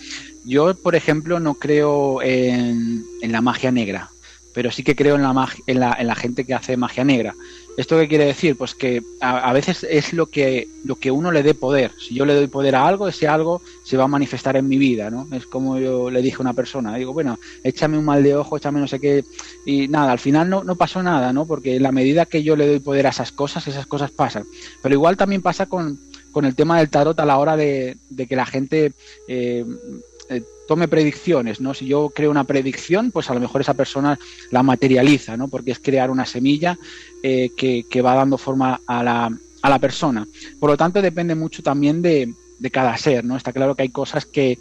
[0.44, 4.10] yo por ejemplo, no creo en, en la magia negra,
[4.54, 7.34] pero sí que creo en la, en, la, en la gente que hace magia negra.
[7.76, 8.56] ¿Esto qué quiere decir?
[8.56, 11.92] Pues que a, veces es lo que, lo que uno le dé poder.
[11.98, 14.76] Si yo le doy poder a algo, ese algo se va a manifestar en mi
[14.76, 15.26] vida, ¿no?
[15.32, 18.56] Es como yo le dije a una persona, digo, bueno, échame un mal de ojo,
[18.56, 19.24] échame no sé qué,
[19.64, 21.46] y nada, al final no, no pasó nada, ¿no?
[21.46, 24.44] Porque en la medida que yo le doy poder a esas cosas, esas cosas pasan.
[24.82, 25.98] Pero igual también pasa con,
[26.32, 28.92] con el tema del tarot a la hora de, de que la gente
[29.28, 29.64] eh,
[30.30, 31.74] eh, tome predicciones, ¿no?
[31.74, 34.16] Si yo creo una predicción, pues a lo mejor esa persona
[34.52, 35.48] la materializa, ¿no?
[35.48, 36.78] Porque es crear una semilla
[37.22, 40.26] eh, que, va dando forma a la, a la, persona.
[40.58, 43.36] Por lo tanto, depende mucho también de, de cada ser, ¿no?
[43.36, 44.58] Está claro que hay cosas que,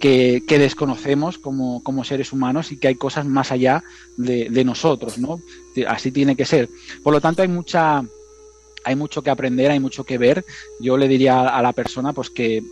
[0.00, 3.82] que, que desconocemos como, como, seres humanos y que hay cosas más allá
[4.16, 5.40] de, de, nosotros, ¿no?
[5.86, 6.68] Así tiene que ser.
[7.02, 8.04] Por lo tanto, hay mucha
[8.84, 10.44] hay mucho que aprender, hay mucho que ver.
[10.80, 12.62] Yo le diría a la persona pues que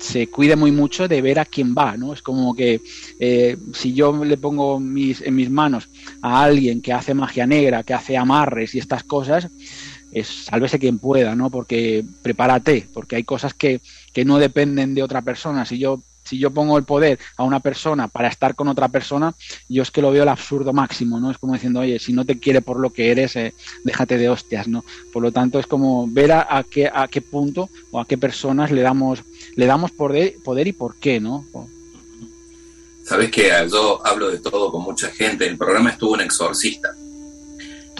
[0.00, 2.12] se cuide muy mucho de ver a quién va, ¿no?
[2.12, 2.80] Es como que
[3.18, 5.88] eh, si yo le pongo mis, en mis manos
[6.22, 9.48] a alguien que hace magia negra, que hace amarres y estas cosas,
[10.12, 11.50] es sálvese quien pueda, ¿no?
[11.50, 13.80] Porque prepárate, porque hay cosas que,
[14.12, 15.64] que no dependen de otra persona.
[15.64, 19.34] Si yo si yo pongo el poder a una persona para estar con otra persona,
[19.68, 21.30] yo es que lo veo el absurdo máximo, ¿no?
[21.30, 23.52] Es como diciendo, oye, si no te quiere por lo que eres, eh,
[23.84, 24.84] déjate de hostias, ¿no?
[25.12, 28.70] Por lo tanto, es como ver a, qué, a qué punto o a qué personas
[28.70, 31.46] le damos, le damos poder, poder y por qué, ¿no?
[33.04, 35.46] Sabes que yo hablo de todo con mucha gente.
[35.46, 36.94] El programa estuvo un exorcista.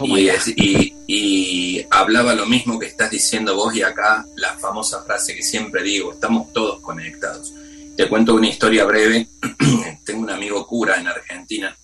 [0.02, 5.42] Y, y, hablaba lo mismo que estás diciendo vos y acá la famosa frase que
[5.42, 7.52] siempre digo, estamos todos conectados.
[7.96, 9.26] Te cuento una historia breve.
[10.04, 11.76] Tengo un amigo cura en Argentina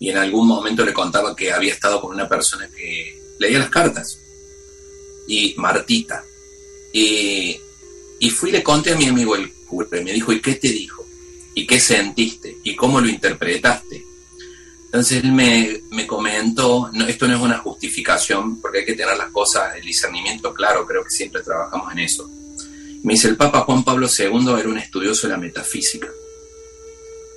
[0.00, 3.70] y en algún momento le contaba que había estado con una persona que leía las
[3.70, 4.18] cartas.
[5.28, 6.24] Y Martita.
[6.92, 7.60] Y,
[8.22, 10.54] y fui y le conté a mi amigo el cura y me dijo, ¿y qué
[10.54, 11.04] te dijo?
[11.54, 12.56] ¿Y qué sentiste?
[12.62, 14.06] ¿Y cómo lo interpretaste?
[14.84, 19.16] Entonces él me, me comentó, no, esto no es una justificación, porque hay que tener
[19.16, 22.30] las cosas, el discernimiento claro, creo que siempre trabajamos en eso.
[23.02, 26.08] Me dice, el Papa Juan Pablo II era un estudioso de la metafísica.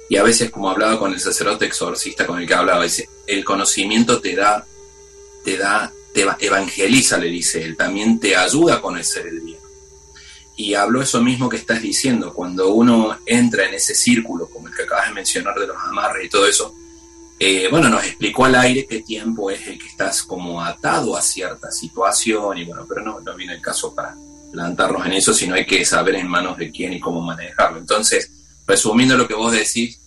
[0.08, 3.43] Y a veces, como hablaba con el sacerdote exorcista con el que hablaba, dice, el
[3.43, 4.63] conocimiento te da,
[5.43, 9.64] te da, te evangeliza, le dice él, también te ayuda a conocer el bien.
[10.58, 14.76] Y hablo eso mismo que estás diciendo, cuando uno entra en ese círculo, como el
[14.76, 16.74] que acabas de mencionar de los amarres y todo eso,
[17.38, 21.22] eh, bueno, nos explicó al aire qué tiempo es el que estás como atado a
[21.22, 24.15] cierta situación y bueno, pero no, no viene el caso para
[24.54, 27.78] plantarnos en eso, sino hay que saber en manos de quién y cómo manejarlo.
[27.78, 28.32] Entonces,
[28.65, 30.00] resumiendo lo que vos decís,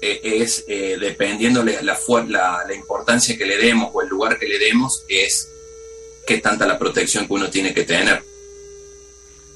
[0.00, 4.46] eh, es eh, dependiendo la, la, la importancia que le demos o el lugar que
[4.46, 5.48] le demos, es
[6.24, 8.22] qué tanta la protección que uno tiene que tener.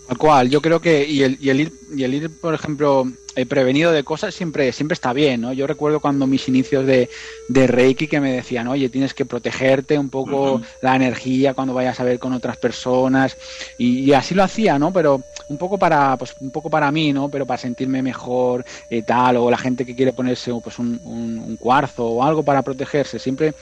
[0.09, 3.07] Tal cual, yo creo que, y el, y el ir, y el ir, por ejemplo,
[3.39, 5.53] he prevenido de cosas siempre, siempre está bien, ¿no?
[5.53, 7.09] Yo recuerdo cuando mis inicios de,
[7.49, 12.01] de Reiki que me decían, oye, tienes que protegerte un poco la energía cuando vayas
[12.01, 13.37] a ver con otras personas
[13.79, 14.93] y, así lo hacía, ¿no?
[14.93, 17.29] Pero un poco para, pues un poco para mí, ¿no?
[17.29, 21.57] Pero para sentirme mejor, eh, tal, o la gente que quiere ponerse pues un, un,
[21.57, 23.55] cuarzo o algo para protegerse, siempre,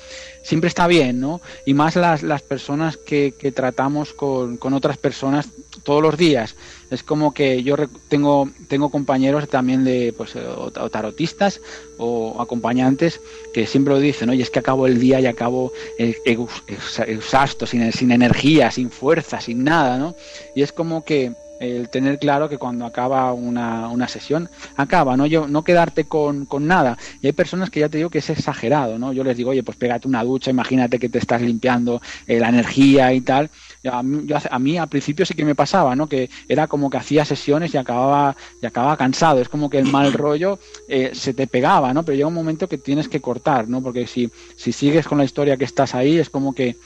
[0.42, 1.42] siempre está bien, ¿no?
[1.66, 5.48] Y más las, las personas que, que tratamos con, con otras personas
[5.82, 6.54] todos los días.
[6.90, 7.76] Es como que yo
[8.08, 11.60] tengo, tengo compañeros también de pues, o tarotistas
[11.98, 13.20] o acompañantes
[13.52, 18.12] que siempre lo dicen, oye, es que acabo el día y acabo exhausto, sin, sin
[18.12, 20.14] energía, sin fuerza, sin nada, ¿no?
[20.54, 25.26] Y es como que el tener claro que cuando acaba una, una sesión, acaba, ¿no?
[25.26, 26.98] Yo, no quedarte con, con, nada.
[27.22, 29.12] Y hay personas que ya te digo que es exagerado, ¿no?
[29.12, 32.48] Yo les digo, oye, pues pégate una ducha, imagínate que te estás limpiando eh, la
[32.48, 33.50] energía y tal,
[33.84, 36.08] a mí, a al principio sí que me pasaba, ¿no?
[36.08, 39.40] Que era como que hacía sesiones y acababa, y acababa cansado.
[39.40, 40.58] Es como que el mal rollo
[40.88, 42.02] eh, se te pegaba, ¿no?
[42.02, 43.82] Pero llega un momento que tienes que cortar, ¿no?
[43.82, 46.76] Porque si, si sigues con la historia que estás ahí, es como que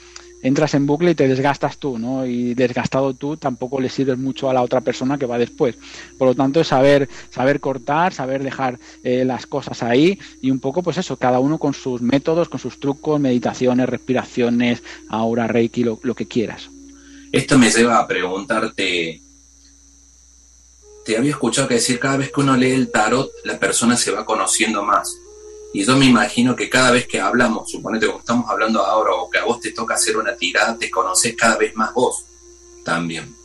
[0.41, 2.25] entras en bucle y te desgastas tú, ¿no?
[2.25, 5.77] Y desgastado tú tampoco le sirves mucho a la otra persona que va después.
[6.17, 10.59] Por lo tanto, es saber, saber cortar, saber dejar eh, las cosas ahí y un
[10.59, 15.83] poco, pues eso, cada uno con sus métodos, con sus trucos, meditaciones, respiraciones, aura, reiki,
[15.83, 16.69] lo que quieras.
[17.31, 19.21] Esto me lleva a preguntarte,
[21.05, 24.11] te había escuchado que decir, cada vez que uno lee el tarot, la persona se
[24.11, 25.15] va conociendo más.
[25.73, 29.29] Y yo me imagino que cada vez que hablamos, suponete como estamos hablando ahora, o
[29.29, 32.25] que a vos te toca hacer una tirada, te conoces cada vez más vos
[32.83, 33.40] también.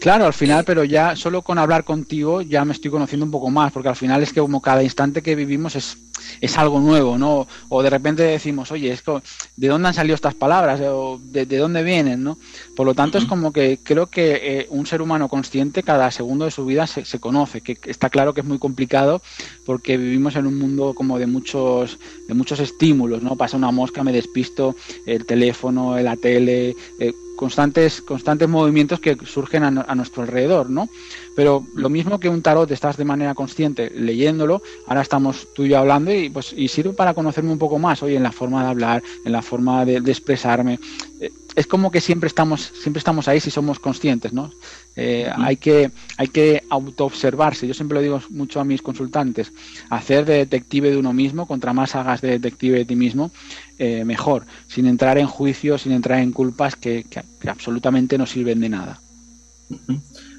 [0.00, 3.50] Claro, al final, pero ya solo con hablar contigo ya me estoy conociendo un poco
[3.50, 5.96] más, porque al final es que como cada instante que vivimos es,
[6.40, 7.46] es algo nuevo, ¿no?
[7.68, 9.22] O de repente decimos, oye, esto,
[9.56, 10.80] ¿de dónde han salido estas palabras?
[10.82, 12.38] ¿O de, dónde vienen, no?
[12.76, 16.44] Por lo tanto, es como que creo que eh, un ser humano consciente cada segundo
[16.44, 19.22] de su vida se, se, conoce, que está claro que es muy complicado
[19.64, 23.36] porque vivimos en un mundo como de muchos, de muchos estímulos, ¿no?
[23.36, 29.62] Pasa una mosca, me despisto, el teléfono, la tele, eh, constantes, constantes movimientos que surgen
[29.62, 30.88] a, nuestro alrededor, ¿no?
[31.36, 35.68] Pero lo mismo que un tarot estás de manera consciente leyéndolo, ahora estamos tú y
[35.68, 38.62] yo hablando y pues y sirve para conocerme un poco más, hoy en la forma
[38.62, 40.80] de hablar, en la forma de, expresarme.
[41.20, 44.52] Eh, es como que siempre estamos, siempre estamos ahí si somos conscientes, ¿no?
[44.94, 47.66] Eh, hay que, hay que autoobservarse.
[47.66, 49.52] Yo siempre lo digo mucho a mis consultantes,
[49.88, 53.30] hacer de detective de uno mismo, contra más hagas de detective de ti mismo,
[53.78, 57.06] eh, mejor, sin entrar en juicios, sin entrar en culpas que,
[57.46, 59.00] absolutamente no sirven de nada.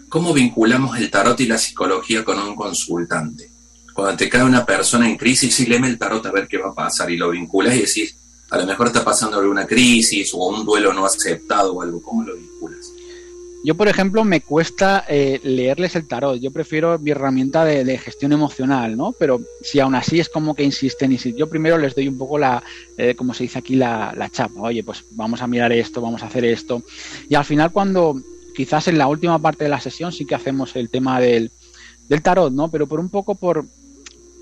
[0.10, 3.50] ¿Cómo vinculamos el tarot y la psicología con un consultante?
[3.92, 6.70] Cuando te cae una persona en crisis y léeme el tarot a ver qué va
[6.70, 8.16] a pasar y lo vinculas y decís,
[8.50, 12.24] a lo mejor está pasando alguna crisis o un duelo no aceptado o algo, ¿cómo
[12.24, 12.94] lo vinculas?
[13.64, 16.40] Yo, por ejemplo, me cuesta eh, leerles el tarot.
[16.40, 19.14] Yo prefiero mi herramienta de, gestión emocional, ¿no?
[19.20, 22.18] Pero si aún así es como que insisten y si yo primero les doy un
[22.18, 22.64] poco la,
[22.98, 24.62] eh, como se dice aquí, la, la chapa.
[24.62, 26.84] Oye, pues vamos a mirar esto, vamos a hacer esto.
[27.28, 28.22] Y al final cuando,
[28.56, 31.52] quizás en la última parte de la sesión sí que hacemos el tema del,
[32.08, 32.70] del tarot, ¿no?
[32.70, 33.66] Pero por un poco por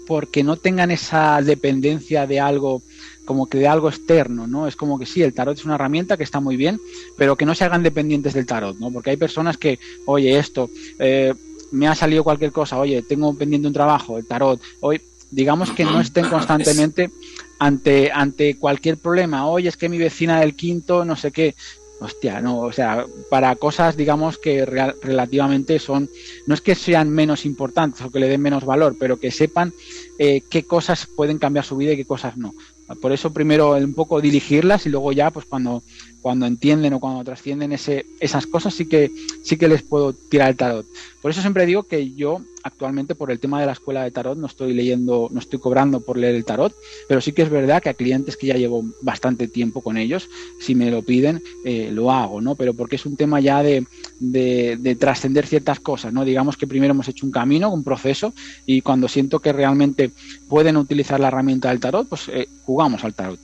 [0.06, 2.84] porque no tengan esa dependencia de algo
[3.26, 4.68] como que de algo externo, ¿no?
[4.68, 6.80] Es como que sí, el tarot es una herramienta que está muy bien,
[7.18, 8.92] pero que no se hagan dependientes del tarot, ¿no?
[8.92, 10.70] Porque hay personas que, oye, esto,
[11.00, 11.34] eh,
[11.72, 15.02] me ha salido cualquier cosa, oye, tengo pendiente un trabajo, el tarot, hoy,
[15.32, 17.12] digamos que no estén constantemente
[17.60, 21.56] ante, ante cualquier problema, oye, es que mi vecina del quinto, no sé qué,
[22.00, 26.10] hostia, no, o sea, para cosas, digamos, que relativamente son,
[26.46, 29.74] no es que sean menos importantes o que le den menos valor, pero que sepan
[30.20, 32.54] eh, qué cosas pueden cambiar su vida y qué cosas no.
[33.02, 35.84] Por eso primero un poco dirigirlas y luego ya, pues cuando,
[36.26, 39.12] cuando entienden o cuando trascienden ese, esas cosas, sí que,
[39.44, 40.84] sí que les puedo tirar el tarot.
[41.22, 44.36] Por eso siempre digo que yo actualmente por el tema de la escuela de tarot
[44.36, 46.74] no estoy leyendo, no estoy cobrando por leer el tarot,
[47.08, 50.28] pero sí que es verdad que a clientes que ya llevo bastante tiempo con ellos,
[50.60, 52.56] si me lo piden, eh, lo hago, ¿no?
[52.56, 53.86] Pero porque es un tema ya de,
[54.20, 56.26] de, trascender ciertas cosas, ¿no?
[56.26, 58.34] Digamos que primero hemos hecho un camino, un proceso,
[58.66, 60.10] y cuando siento que realmente
[60.50, 63.40] pueden utilizar la herramienta del tarot, pues eh, jugamos al tarot.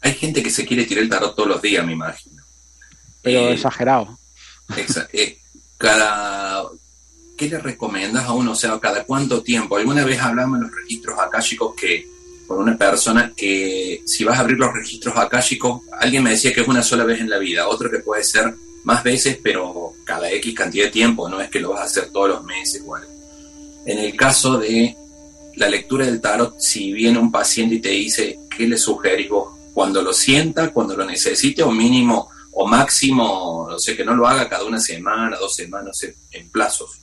[0.00, 2.42] Hay gente que se quiere tirar el tarot todos los días, me imagino.
[3.22, 4.18] Pero eh, exagerado.
[5.12, 5.38] Eh,
[5.76, 6.64] cada,
[7.36, 8.52] ¿Qué le recomiendas a uno?
[8.52, 9.76] O sea, ¿cada cuánto tiempo?
[9.76, 12.06] Alguna vez hablamos en los registros akáshicos que
[12.46, 16.60] por una persona que si vas a abrir los registros akáshicos, alguien me decía que
[16.62, 20.30] es una sola vez en la vida, otro que puede ser más veces, pero cada
[20.32, 23.06] X cantidad de tiempo, no es que lo vas a hacer todos los meses igual.
[23.86, 24.96] En el caso de
[25.56, 29.59] la lectura del tarot, si viene un paciente y te dice, ¿qué le sugerís vos?
[29.74, 34.26] Cuando lo sienta, cuando lo necesite, o mínimo o máximo, no sé, que no lo
[34.26, 37.00] haga cada una semana, dos semanas, en plazos.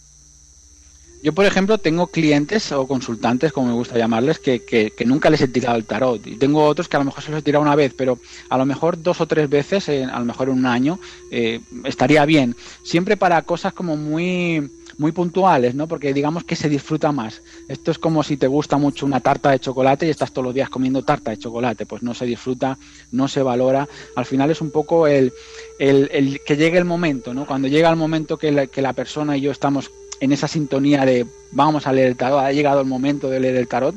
[1.23, 5.41] Yo, por ejemplo, tengo clientes o consultantes, como me gusta llamarles, que, que, nunca les
[5.41, 6.25] he tirado el tarot.
[6.27, 8.57] Y tengo otros que a lo mejor se los he tirado una vez, pero a
[8.57, 10.99] lo mejor dos o tres veces, a lo mejor en un año,
[11.31, 12.55] eh, estaría bien.
[12.83, 15.87] Siempre para cosas como muy muy puntuales, ¿no?
[15.87, 17.41] Porque digamos que se disfruta más.
[17.67, 20.55] Esto es como si te gusta mucho una tarta de chocolate y estás todos los
[20.55, 22.77] días comiendo tarta de chocolate, pues no se disfruta,
[23.11, 23.87] no se valora.
[24.15, 25.31] Al final es un poco el,
[25.79, 27.45] el, que llegue el momento, ¿no?
[27.45, 31.05] Cuando llega el momento que la, que la persona y yo estamos en esa sintonía
[31.05, 33.95] de vamos a leer el tarot, ha llegado el momento de leer el tarot,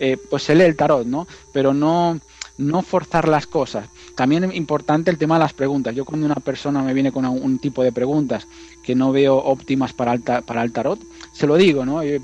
[0.00, 1.26] eh, pues se lee el tarot, ¿no?
[1.52, 2.20] Pero no
[2.58, 3.88] no forzar las cosas.
[4.14, 5.94] También es importante el tema de las preguntas.
[5.94, 8.46] Yo cuando una persona me viene con un tipo de preguntas
[8.82, 11.00] que no veo óptimas para el, para el tarot,
[11.32, 12.02] se lo digo, ¿no?
[12.02, 12.20] Eh,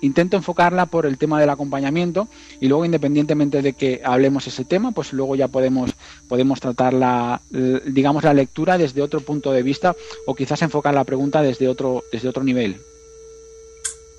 [0.00, 2.28] intento enfocarla por el tema del acompañamiento
[2.60, 5.92] y luego independientemente de que hablemos ese tema, pues luego ya podemos,
[6.28, 7.40] podemos tratar la,
[7.86, 9.96] digamos, la lectura desde otro punto de vista
[10.26, 12.76] o quizás enfocar la pregunta desde otro, desde otro nivel.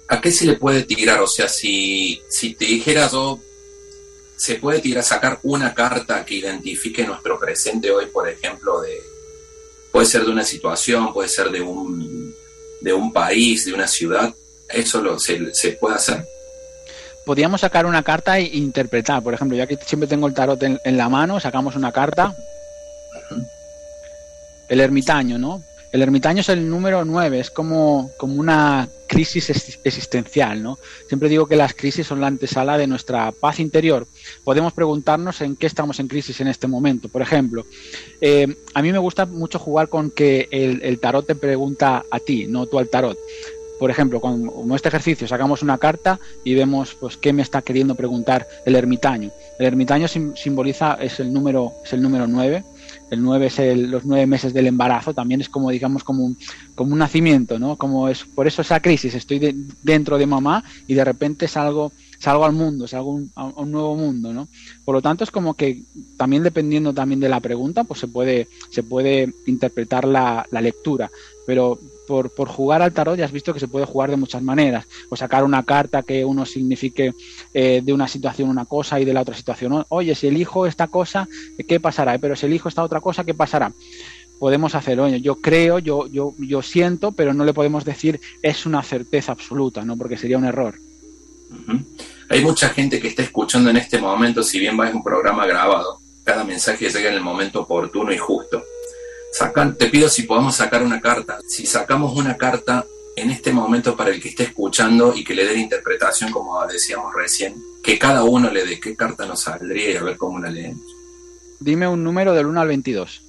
[0.08, 1.22] ¿A qué se le puede tirar?
[1.22, 3.40] O sea, si, si te dijera yo,
[4.36, 9.02] se puede tirar, sacar una carta que identifique nuestro presente hoy, por ejemplo, de
[9.96, 12.36] puede ser de una situación, puede ser de un,
[12.82, 14.34] de un país, de una ciudad,
[14.68, 16.22] eso lo, se, se puede hacer.
[17.26, 20.82] Podríamos sacar una carta e interpretar, por ejemplo, ya que siempre tengo el tarot en,
[20.84, 22.36] en la mano, sacamos una carta.
[24.68, 25.64] El ermitaño, ¿no?
[25.96, 29.50] El ermitaño es el número 9, es como, como una crisis
[29.86, 30.78] existencial, ¿no?
[31.08, 34.06] Siempre digo que las crisis son la antesala de nuestra paz interior.
[34.44, 37.08] Podemos preguntarnos en qué estamos en crisis en este momento.
[37.08, 37.66] Por ejemplo,
[38.20, 42.46] eh, a mí me gusta mucho jugar con que el, tarot te pregunta a ti,
[42.46, 43.18] no tú al tarot
[43.80, 47.96] por ejemplo, con este ejercicio sacamos una carta y vemos pues qué me está queriendo
[47.96, 49.32] preguntar el ermitaño.
[49.60, 52.64] El ermitaño simboliza es el número es el número 9
[53.16, 56.38] el 9 es el, los nueve meses del embarazo, también es como, digamos, como un,
[56.76, 57.76] como un nacimiento, ¿no?
[57.76, 59.40] Como es, por eso esa crisis, estoy
[59.84, 64.34] dentro de mamá y de repente salgo, salgo al mundo, salgo a un nuevo mundo,
[64.34, 64.48] ¿no?
[64.84, 65.82] Por lo tanto, es como que
[66.18, 71.10] también dependiendo también de la pregunta, pues se puede, se puede interpretar la, la lectura.
[71.46, 74.42] Pero por, por, jugar al tarot ya has visto que se puede jugar de muchas
[74.42, 74.86] maneras.
[75.10, 77.14] O sacar una carta que uno signifique
[77.54, 79.86] eh, de una situación una cosa y de la otra situación.
[79.90, 81.28] Oye, si elijo esta cosa,
[81.68, 82.18] ¿qué pasará?
[82.18, 83.72] Pero si elijo esta otra cosa, ¿qué pasará?
[84.40, 85.08] Podemos hacerlo.
[85.08, 89.84] Yo creo, yo, yo, yo siento, pero no le podemos decir es una certeza absoluta,
[89.84, 89.98] ¿no?
[89.98, 90.76] Porque sería un error.
[92.30, 95.46] Hay mucha gente que está escuchando en este momento, si bien va a un programa
[95.46, 98.64] grabado, cada mensaje llega en el momento oportuno y justo
[99.78, 101.40] te pido si podemos sacar una carta.
[101.48, 105.46] Si sacamos una carta en este momento para el que esté escuchando y que le
[105.46, 109.92] dé la interpretación, como decíamos recién, que cada uno le dé qué carta nos saldría
[109.92, 110.82] y a ver cómo la leemos.
[111.60, 113.22] Dime un número del 1 al 22.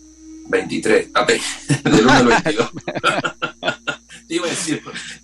[0.49, 1.27] 23, ah,
[1.85, 2.71] del 1 al 22.
[4.29, 4.83] Te iba a decir,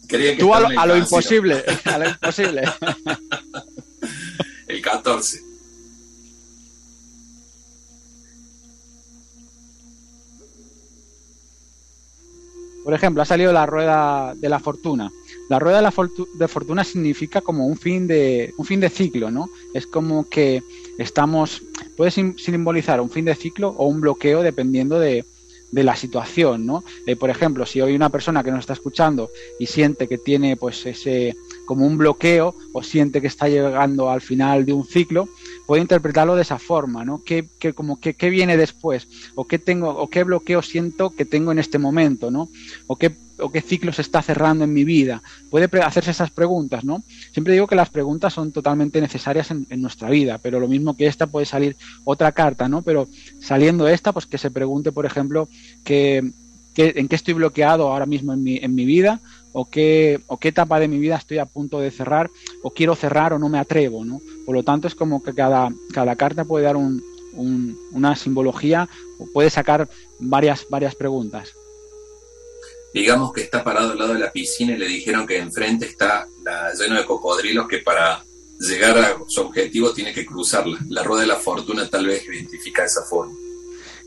[0.09, 2.63] quería que Tú a lo, a lo imposible, a lo imposible.
[4.67, 5.52] El 14.
[12.85, 15.13] Por ejemplo, ha salido la rueda de la fortuna.
[15.49, 15.95] La rueda de la
[16.35, 19.51] de fortuna significa como un fin de un fin de ciclo, ¿no?
[19.75, 20.63] Es como que
[20.99, 21.63] estamos
[21.97, 25.25] puede simbolizar un fin de ciclo o un bloqueo dependiendo de,
[25.73, 26.85] de la situación, ¿no?
[27.07, 30.57] Eh, por ejemplo, si hoy una persona que nos está escuchando y siente que tiene
[30.57, 31.35] pues ese
[31.67, 35.29] como un bloqueo o siente que está llegando al final de un ciclo,
[35.67, 37.23] puede interpretarlo de esa forma, ¿no?
[37.25, 39.09] ¿Qué, como, qué, qué viene después?
[39.35, 42.49] ¿O qué, tengo, ¿O qué bloqueo siento que tengo en este momento, ¿no?
[42.87, 45.23] ¿O qué, o qué ciclo se está cerrando en mi vida?
[45.51, 47.03] Puede hacerse esas preguntas, ¿no?
[47.33, 51.07] Siempre digo que las preguntas son totalmente necesarias en, nuestra vida, pero lo mismo que
[51.07, 52.83] esta puede salir otra carta, ¿no?
[52.83, 53.09] Pero
[53.41, 55.49] saliendo esta, pues que se pregunte, por ejemplo,
[55.85, 56.33] que,
[56.77, 59.21] en qué estoy bloqueado ahora mismo en mi, en mi vida
[59.53, 62.31] o qué, o qué etapa de mi vida estoy a punto de cerrar
[62.63, 64.21] o quiero cerrar o no me atrevo, ¿no?
[64.45, 67.03] Por lo tanto, es como que cada, cada carta puede dar un,
[67.93, 68.89] una simbología
[69.19, 69.89] o puede sacar
[70.19, 71.53] varias, varias preguntas.
[72.95, 76.27] Digamos que está parado al lado de la piscina y le dijeron que enfrente está
[76.45, 78.23] la, lleno de cocodrilos que para
[78.61, 80.79] llegar a su objetivo tiene que cruzarla.
[80.89, 83.35] La rueda de la fortuna tal vez identifica esa forma.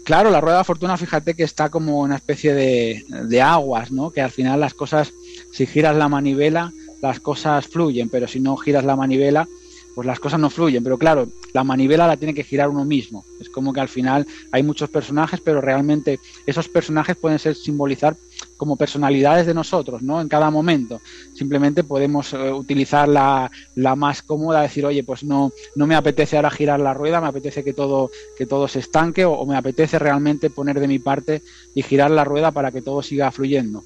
[0.03, 4.11] Claro, la rueda de fortuna, fíjate que está como una especie de, de aguas, ¿no?
[4.11, 5.11] Que al final las cosas
[5.55, 9.47] si giras la manivela, las cosas fluyen, pero si no giras la manivela,
[9.93, 10.83] pues las cosas no fluyen.
[10.83, 13.23] Pero claro, la manivela la tiene que girar uno mismo.
[13.39, 18.17] Es como que al final hay muchos personajes, pero realmente esos personajes pueden ser simbolizar
[18.57, 20.19] como personalidades de nosotros, ¿no?
[20.19, 20.99] En cada momento.
[21.33, 26.35] Simplemente podemos eh, utilizar la, la, más cómoda, decir, oye, pues no, no me apetece
[26.35, 29.99] ahora girar la rueda, me apetece que todo, que todo se estanque, o me apetece
[29.99, 31.41] realmente poner de mi parte
[31.73, 33.85] y girar la rueda para que todo siga fluyendo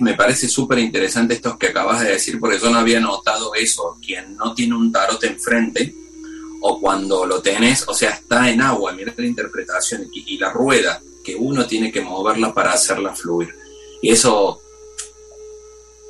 [0.00, 3.96] me parece súper interesante esto que acabas de decir, porque yo no había notado eso.
[4.04, 5.94] Quien no tiene un tarot enfrente,
[6.60, 11.00] o cuando lo tenés, o sea, está en agua, mira la interpretación y, la rueda,
[11.24, 13.54] que uno tiene que moverla para hacerla fluir.
[14.02, 14.60] Y eso,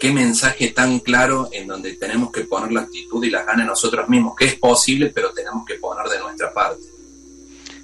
[0.01, 4.09] qué mensaje tan claro en donde tenemos que poner la actitud y las ganas nosotros
[4.09, 6.83] mismos, que es posible, pero tenemos que poner de nuestra parte.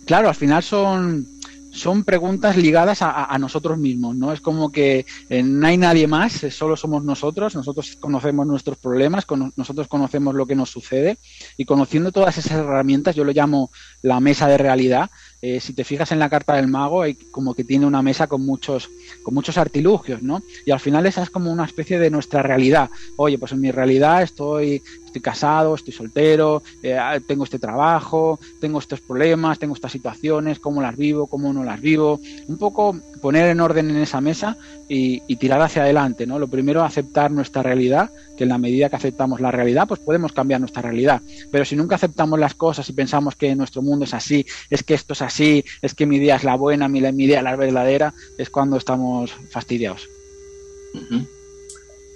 [0.06, 1.26] Claro, al final son
[1.74, 4.32] son preguntas ligadas a, nosotros mismos, ¿no?
[4.32, 8.78] Es como que eh, no hay nadie más, eh, solo somos nosotros, nosotros conocemos nuestros
[8.78, 11.18] problemas, nosotros conocemos lo que nos sucede
[11.56, 13.70] y conociendo todas esas herramientas, yo lo llamo
[14.02, 15.10] la mesa de realidad,
[15.42, 18.28] eh, si te fijas en la carta del mago, hay como que tiene una mesa
[18.28, 18.88] con muchos,
[19.22, 20.42] con muchos artilugios, ¿no?
[20.64, 22.88] Y al final esa es como una especie de nuestra realidad.
[23.16, 24.80] Oye, pues en mi realidad estoy,
[25.14, 30.82] estoy casado, estoy soltero, eh, tengo este trabajo, tengo estos problemas, tengo estas situaciones, cómo
[30.82, 32.20] las vivo, cómo no las vivo.
[32.48, 34.56] Un poco poner en orden en esa mesa
[34.88, 36.38] y, tirar hacia adelante, ¿no?
[36.38, 40.32] Lo primero, aceptar nuestra realidad, que en la medida que aceptamos la realidad, pues podemos
[40.32, 41.20] cambiar nuestra realidad.
[41.50, 44.94] Pero si nunca aceptamos las cosas y pensamos que nuestro mundo es así, es que
[44.94, 47.56] esto es así, sí, es que mi idea es la buena, mi idea es la
[47.56, 50.08] verdadera, es cuando estamos fastidiados.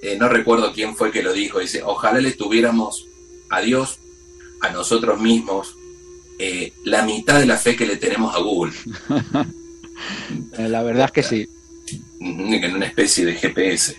[0.02, 3.06] Eh, no recuerdo quién fue que lo dijo, dice, ojalá le tuviéramos
[3.50, 3.98] a Dios,
[4.60, 5.76] a nosotros mismos,
[6.38, 8.72] eh, la mitad de la fe que le tenemos a Google.
[10.56, 11.48] La verdad es que sí.
[12.20, 13.96] En una especie de GPS.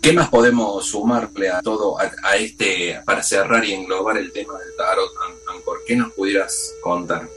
[0.00, 4.74] ¿Qué más podemos sumarle a todo, a, este, para cerrar y englobar el tema del
[4.76, 5.10] tarot,
[5.54, 5.78] Ancor?
[5.86, 7.28] ¿Qué nos pudieras contar?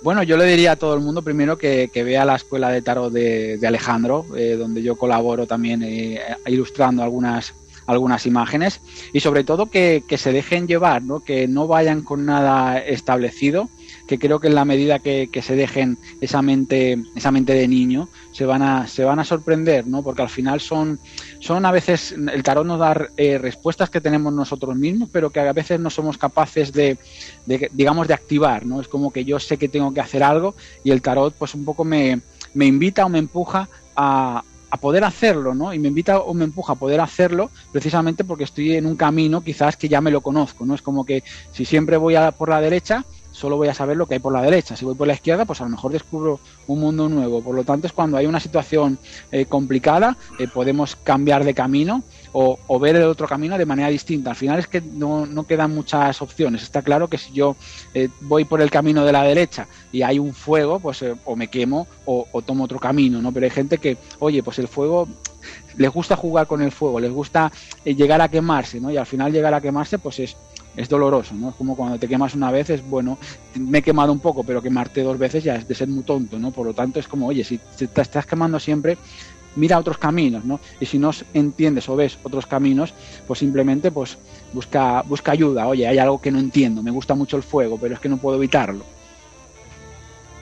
[0.00, 3.12] Bueno, yo le diría a todo el mundo primero que, vea la escuela de tarot
[3.12, 7.52] de, Alejandro, eh, donde yo colaboro también eh, ilustrando algunas,
[7.86, 8.80] algunas imágenes
[9.12, 11.20] y sobre todo que, se dejen llevar, ¿no?
[11.20, 13.68] que no vayan con nada establecido,
[14.08, 18.08] que creo que en la medida que, se dejen esa mente, esa mente de niño,
[18.32, 20.02] se van a, se van a sorprender, ¿no?
[20.02, 20.98] Porque al final son,
[21.40, 25.40] son a veces, el tarot nos da eh, respuestas que tenemos nosotros mismos, pero que
[25.40, 26.96] a veces no somos capaces de,
[27.72, 28.80] digamos, de activar, ¿no?
[28.80, 31.66] Es como que yo sé que tengo que hacer algo y el tarot, pues un
[31.66, 32.22] poco me,
[32.54, 35.72] me invita o me empuja a, a poder hacerlo, ¿no?
[35.74, 39.42] Y me invita o me empuja a poder hacerlo precisamente porque estoy en un camino
[39.42, 40.74] quizás que ya me lo conozco, ¿no?
[40.74, 43.04] Es como que si siempre voy a por la derecha,
[43.38, 44.76] solo voy a saber lo que hay por la derecha.
[44.76, 47.40] Si voy por la izquierda, pues a lo mejor descubro un mundo nuevo.
[47.40, 48.98] Por lo tanto, es cuando hay una situación
[49.30, 54.30] eh, complicada, eh, podemos cambiar de camino o, ver el otro camino de manera distinta.
[54.30, 56.62] Al final es que no, quedan muchas opciones.
[56.62, 57.56] Está claro que si yo
[57.94, 61.48] eh, voy por el camino de la derecha y hay un fuego, pues o me
[61.48, 63.32] quemo o, o, tomo otro camino, ¿no?
[63.32, 65.08] Pero hay gente que, oye, pues el fuego
[65.76, 67.52] les gusta jugar con el fuego, les gusta
[67.84, 68.90] llegar a quemarse, ¿no?
[68.90, 70.36] Y al final llegar a quemarse, pues es
[70.78, 71.50] es doloroso, ¿no?
[71.50, 73.18] Es como cuando te quemas una vez, es bueno,
[73.56, 76.38] me he quemado un poco, pero quemarte dos veces ya es de ser muy tonto,
[76.38, 76.52] ¿no?
[76.52, 78.96] Por lo tanto, es como, oye, si te estás quemando siempre,
[79.56, 80.60] mira otros caminos, ¿no?
[80.78, 82.94] Y si no entiendes o ves otros caminos,
[83.26, 84.18] pues simplemente pues
[84.52, 85.66] busca, busca ayuda.
[85.66, 88.18] Oye, hay algo que no entiendo, me gusta mucho el fuego, pero es que no
[88.18, 88.84] puedo evitarlo.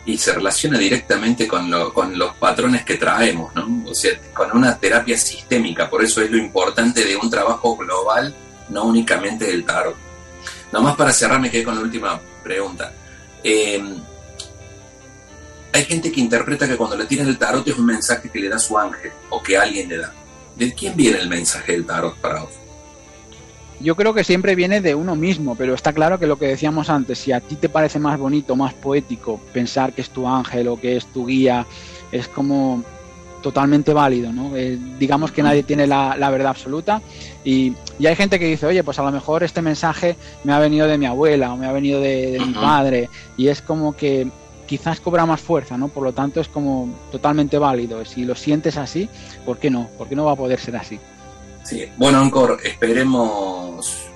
[0.05, 3.91] y se relaciona directamente con, lo, con los patrones que traemos, ¿no?
[3.91, 8.33] O sea, con una terapia sistémica, por eso es lo importante de un trabajo global,
[8.69, 10.06] no únicamente del tarot.
[10.77, 12.93] Nomás para cerrar me quedé con la última pregunta.
[13.43, 13.83] Eh,
[15.73, 18.51] hay gente que interpreta que cuando le tiran el tarot es un mensaje que le
[18.51, 20.13] da su ángel o que alguien le da.
[20.55, 22.51] ¿De quién viene el mensaje del tarot para vos?
[23.81, 26.91] Yo creo que siempre viene de uno mismo, pero está claro que lo que decíamos
[26.91, 30.69] antes, si a ti te parece más bonito, más poético pensar que es tu ángel
[30.69, 31.67] o que es tu guía,
[32.13, 32.85] es como
[33.43, 34.57] totalmente válido, ¿no?
[34.57, 37.01] Eh, digamos que nadie tiene la, verdad absoluta
[37.45, 37.75] y,
[38.05, 40.99] hay gente que dice, oye, pues a lo mejor este mensaje me ha venido de
[40.99, 44.29] mi abuela o me ha venido de, mi padre y es como que
[44.67, 45.89] quizás cobra más fuerza, ¿no?
[45.89, 48.05] Por lo tanto es como totalmente válido.
[48.05, 49.09] Si lo sientes así,
[49.47, 49.89] ¿por qué no?
[49.97, 50.99] ¿Por qué no va a poder ser así?
[51.65, 54.07] Sí, bueno, Ancor, esperemos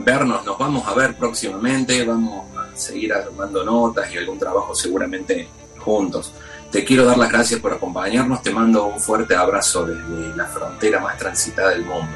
[0.00, 5.48] vernos, nos vamos a ver próximamente, vamos a seguir armando notas y algún trabajo seguramente
[5.78, 6.32] juntos.
[6.70, 11.00] Te quiero dar las gracias por acompañarnos, te mando un fuerte abrazo desde la frontera
[11.00, 12.06] más transitada del mundo.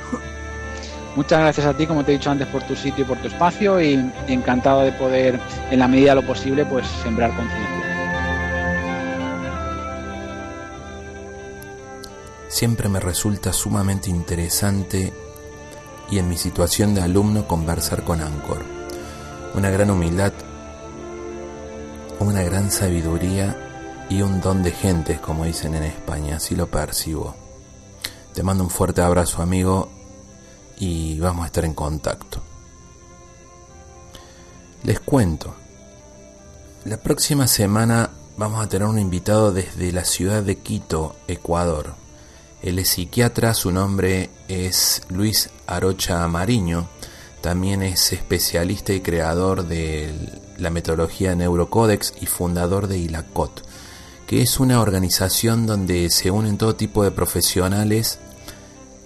[1.17, 3.29] Muchas gracias a ti, como te he dicho antes, por tu sitio y por tu
[3.29, 5.41] espacio y encantado de poder,
[5.71, 7.85] en la medida de lo posible, pues sembrar conciencia.
[12.49, 15.13] Siempre me resulta sumamente interesante
[16.11, 18.63] y en mi situación de alumno conversar con Ancor.
[19.55, 20.33] Una gran humildad,
[22.21, 23.57] una gran sabiduría
[24.09, 27.35] y un don de gentes, como dicen en España, así lo percibo.
[28.33, 29.89] Te mando un fuerte abrazo amigo
[30.79, 32.43] y vamos a estar en contacto.
[34.83, 35.55] Les cuento,
[36.85, 41.95] la próxima semana vamos a tener un invitado desde la ciudad de Quito, Ecuador.
[42.61, 46.89] Él es psiquiatra, su nombre es Luis Arocha Mariño,
[47.41, 50.13] también es especialista y creador de
[50.59, 53.63] la metodología Neurocodex y fundador de ILACOT,
[54.27, 58.18] que es una organización donde se unen todo tipo de profesionales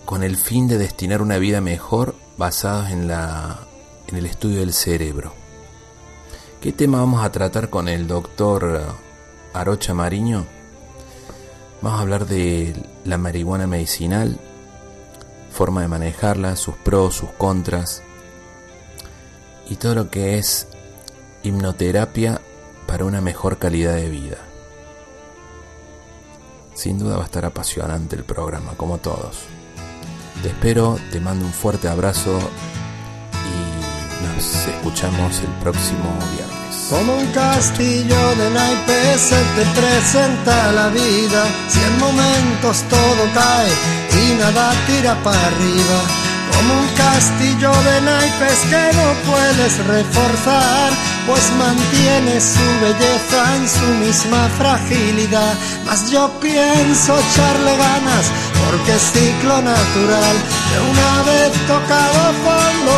[0.05, 3.67] con el fin de destinar una vida mejor basados en, la,
[4.07, 5.35] en el estudio del cerebro.
[6.61, 8.83] ¿Qué tema vamos a tratar con el doctor
[9.53, 10.47] Arocha Mariño?
[11.83, 14.39] Vamos a hablar de la marihuana medicinal,
[15.53, 18.03] forma de manejarla, sus pros, sus contras
[19.69, 20.67] y todo lo que es
[21.43, 22.41] hipnoterapia
[22.87, 24.48] para una mejor calidad de vida.
[26.79, 29.35] Sin duda va a estar apasionante el programa, como todos.
[30.45, 32.39] Te espero, te mando un fuerte abrazo
[33.51, 36.87] y nos escuchamos el próximo viernes.
[36.89, 43.73] Como un castillo de naipes se te presenta la vida, si en momentos todo cae
[44.13, 45.99] y nada tira para arriba.
[46.55, 50.93] Como un castillo de naipes que no puedes reforzar,
[51.29, 55.55] pues mantiene su belleza en su misma fragilidad.
[55.85, 58.33] Mas yo pienso echarle ganas
[58.65, 60.37] porque ciclo natural.
[60.71, 62.97] De una vez tocado fondo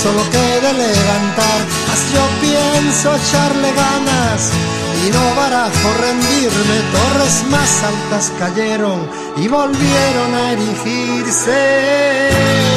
[0.00, 1.58] solo quede levantar.
[1.88, 4.52] Mas yo pienso echarle ganas
[5.04, 6.76] y no barajo rendirme.
[6.94, 12.75] Torres más altas cayeron y volvieron a erigirse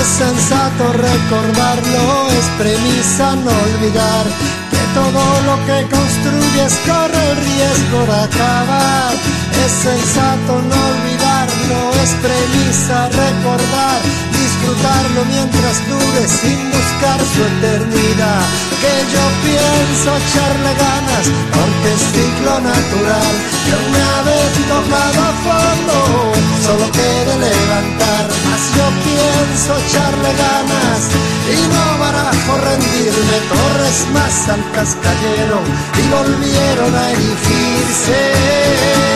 [0.00, 4.26] Es sensato recordarlo, es premisa no olvidar
[4.70, 9.12] que todo lo que construyes corre riesgo de acabar.
[9.64, 14.00] Es sensato no olvidarlo, es premisa recordar,
[14.68, 18.42] disfrutarlo mientras dure sin buscar su eternidad.
[18.80, 21.24] Que yo pienso echarle ganas
[21.56, 25.96] porque es ciclo natural que una vez tocado a fondo
[26.64, 28.24] solo quiere levantar.
[28.44, 31.00] Mas yo pienso echarle ganas
[31.48, 33.36] y no barajo rendirme.
[33.48, 35.64] Torres más altas cayeron
[35.96, 39.07] y volvieron a erigirse.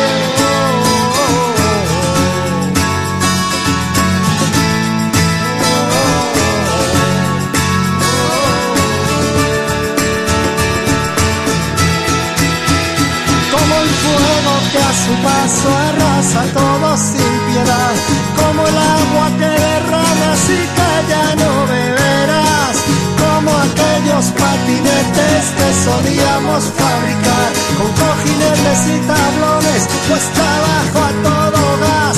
[15.13, 17.95] Su paso arrasa todo sin piedad,
[18.37, 22.77] como el agua que derramas y que ya no beberás,
[23.23, 32.17] como aquellos patinetes que solíamos fabricar, con cojines y tablones, pues trabajo a todo gas,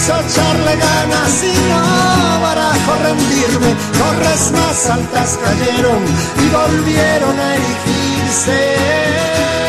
[0.00, 6.02] pienso echarle ganas y no barajo rendir firme, torres más altas cayeron
[6.38, 9.59] y volvieron a erigirse.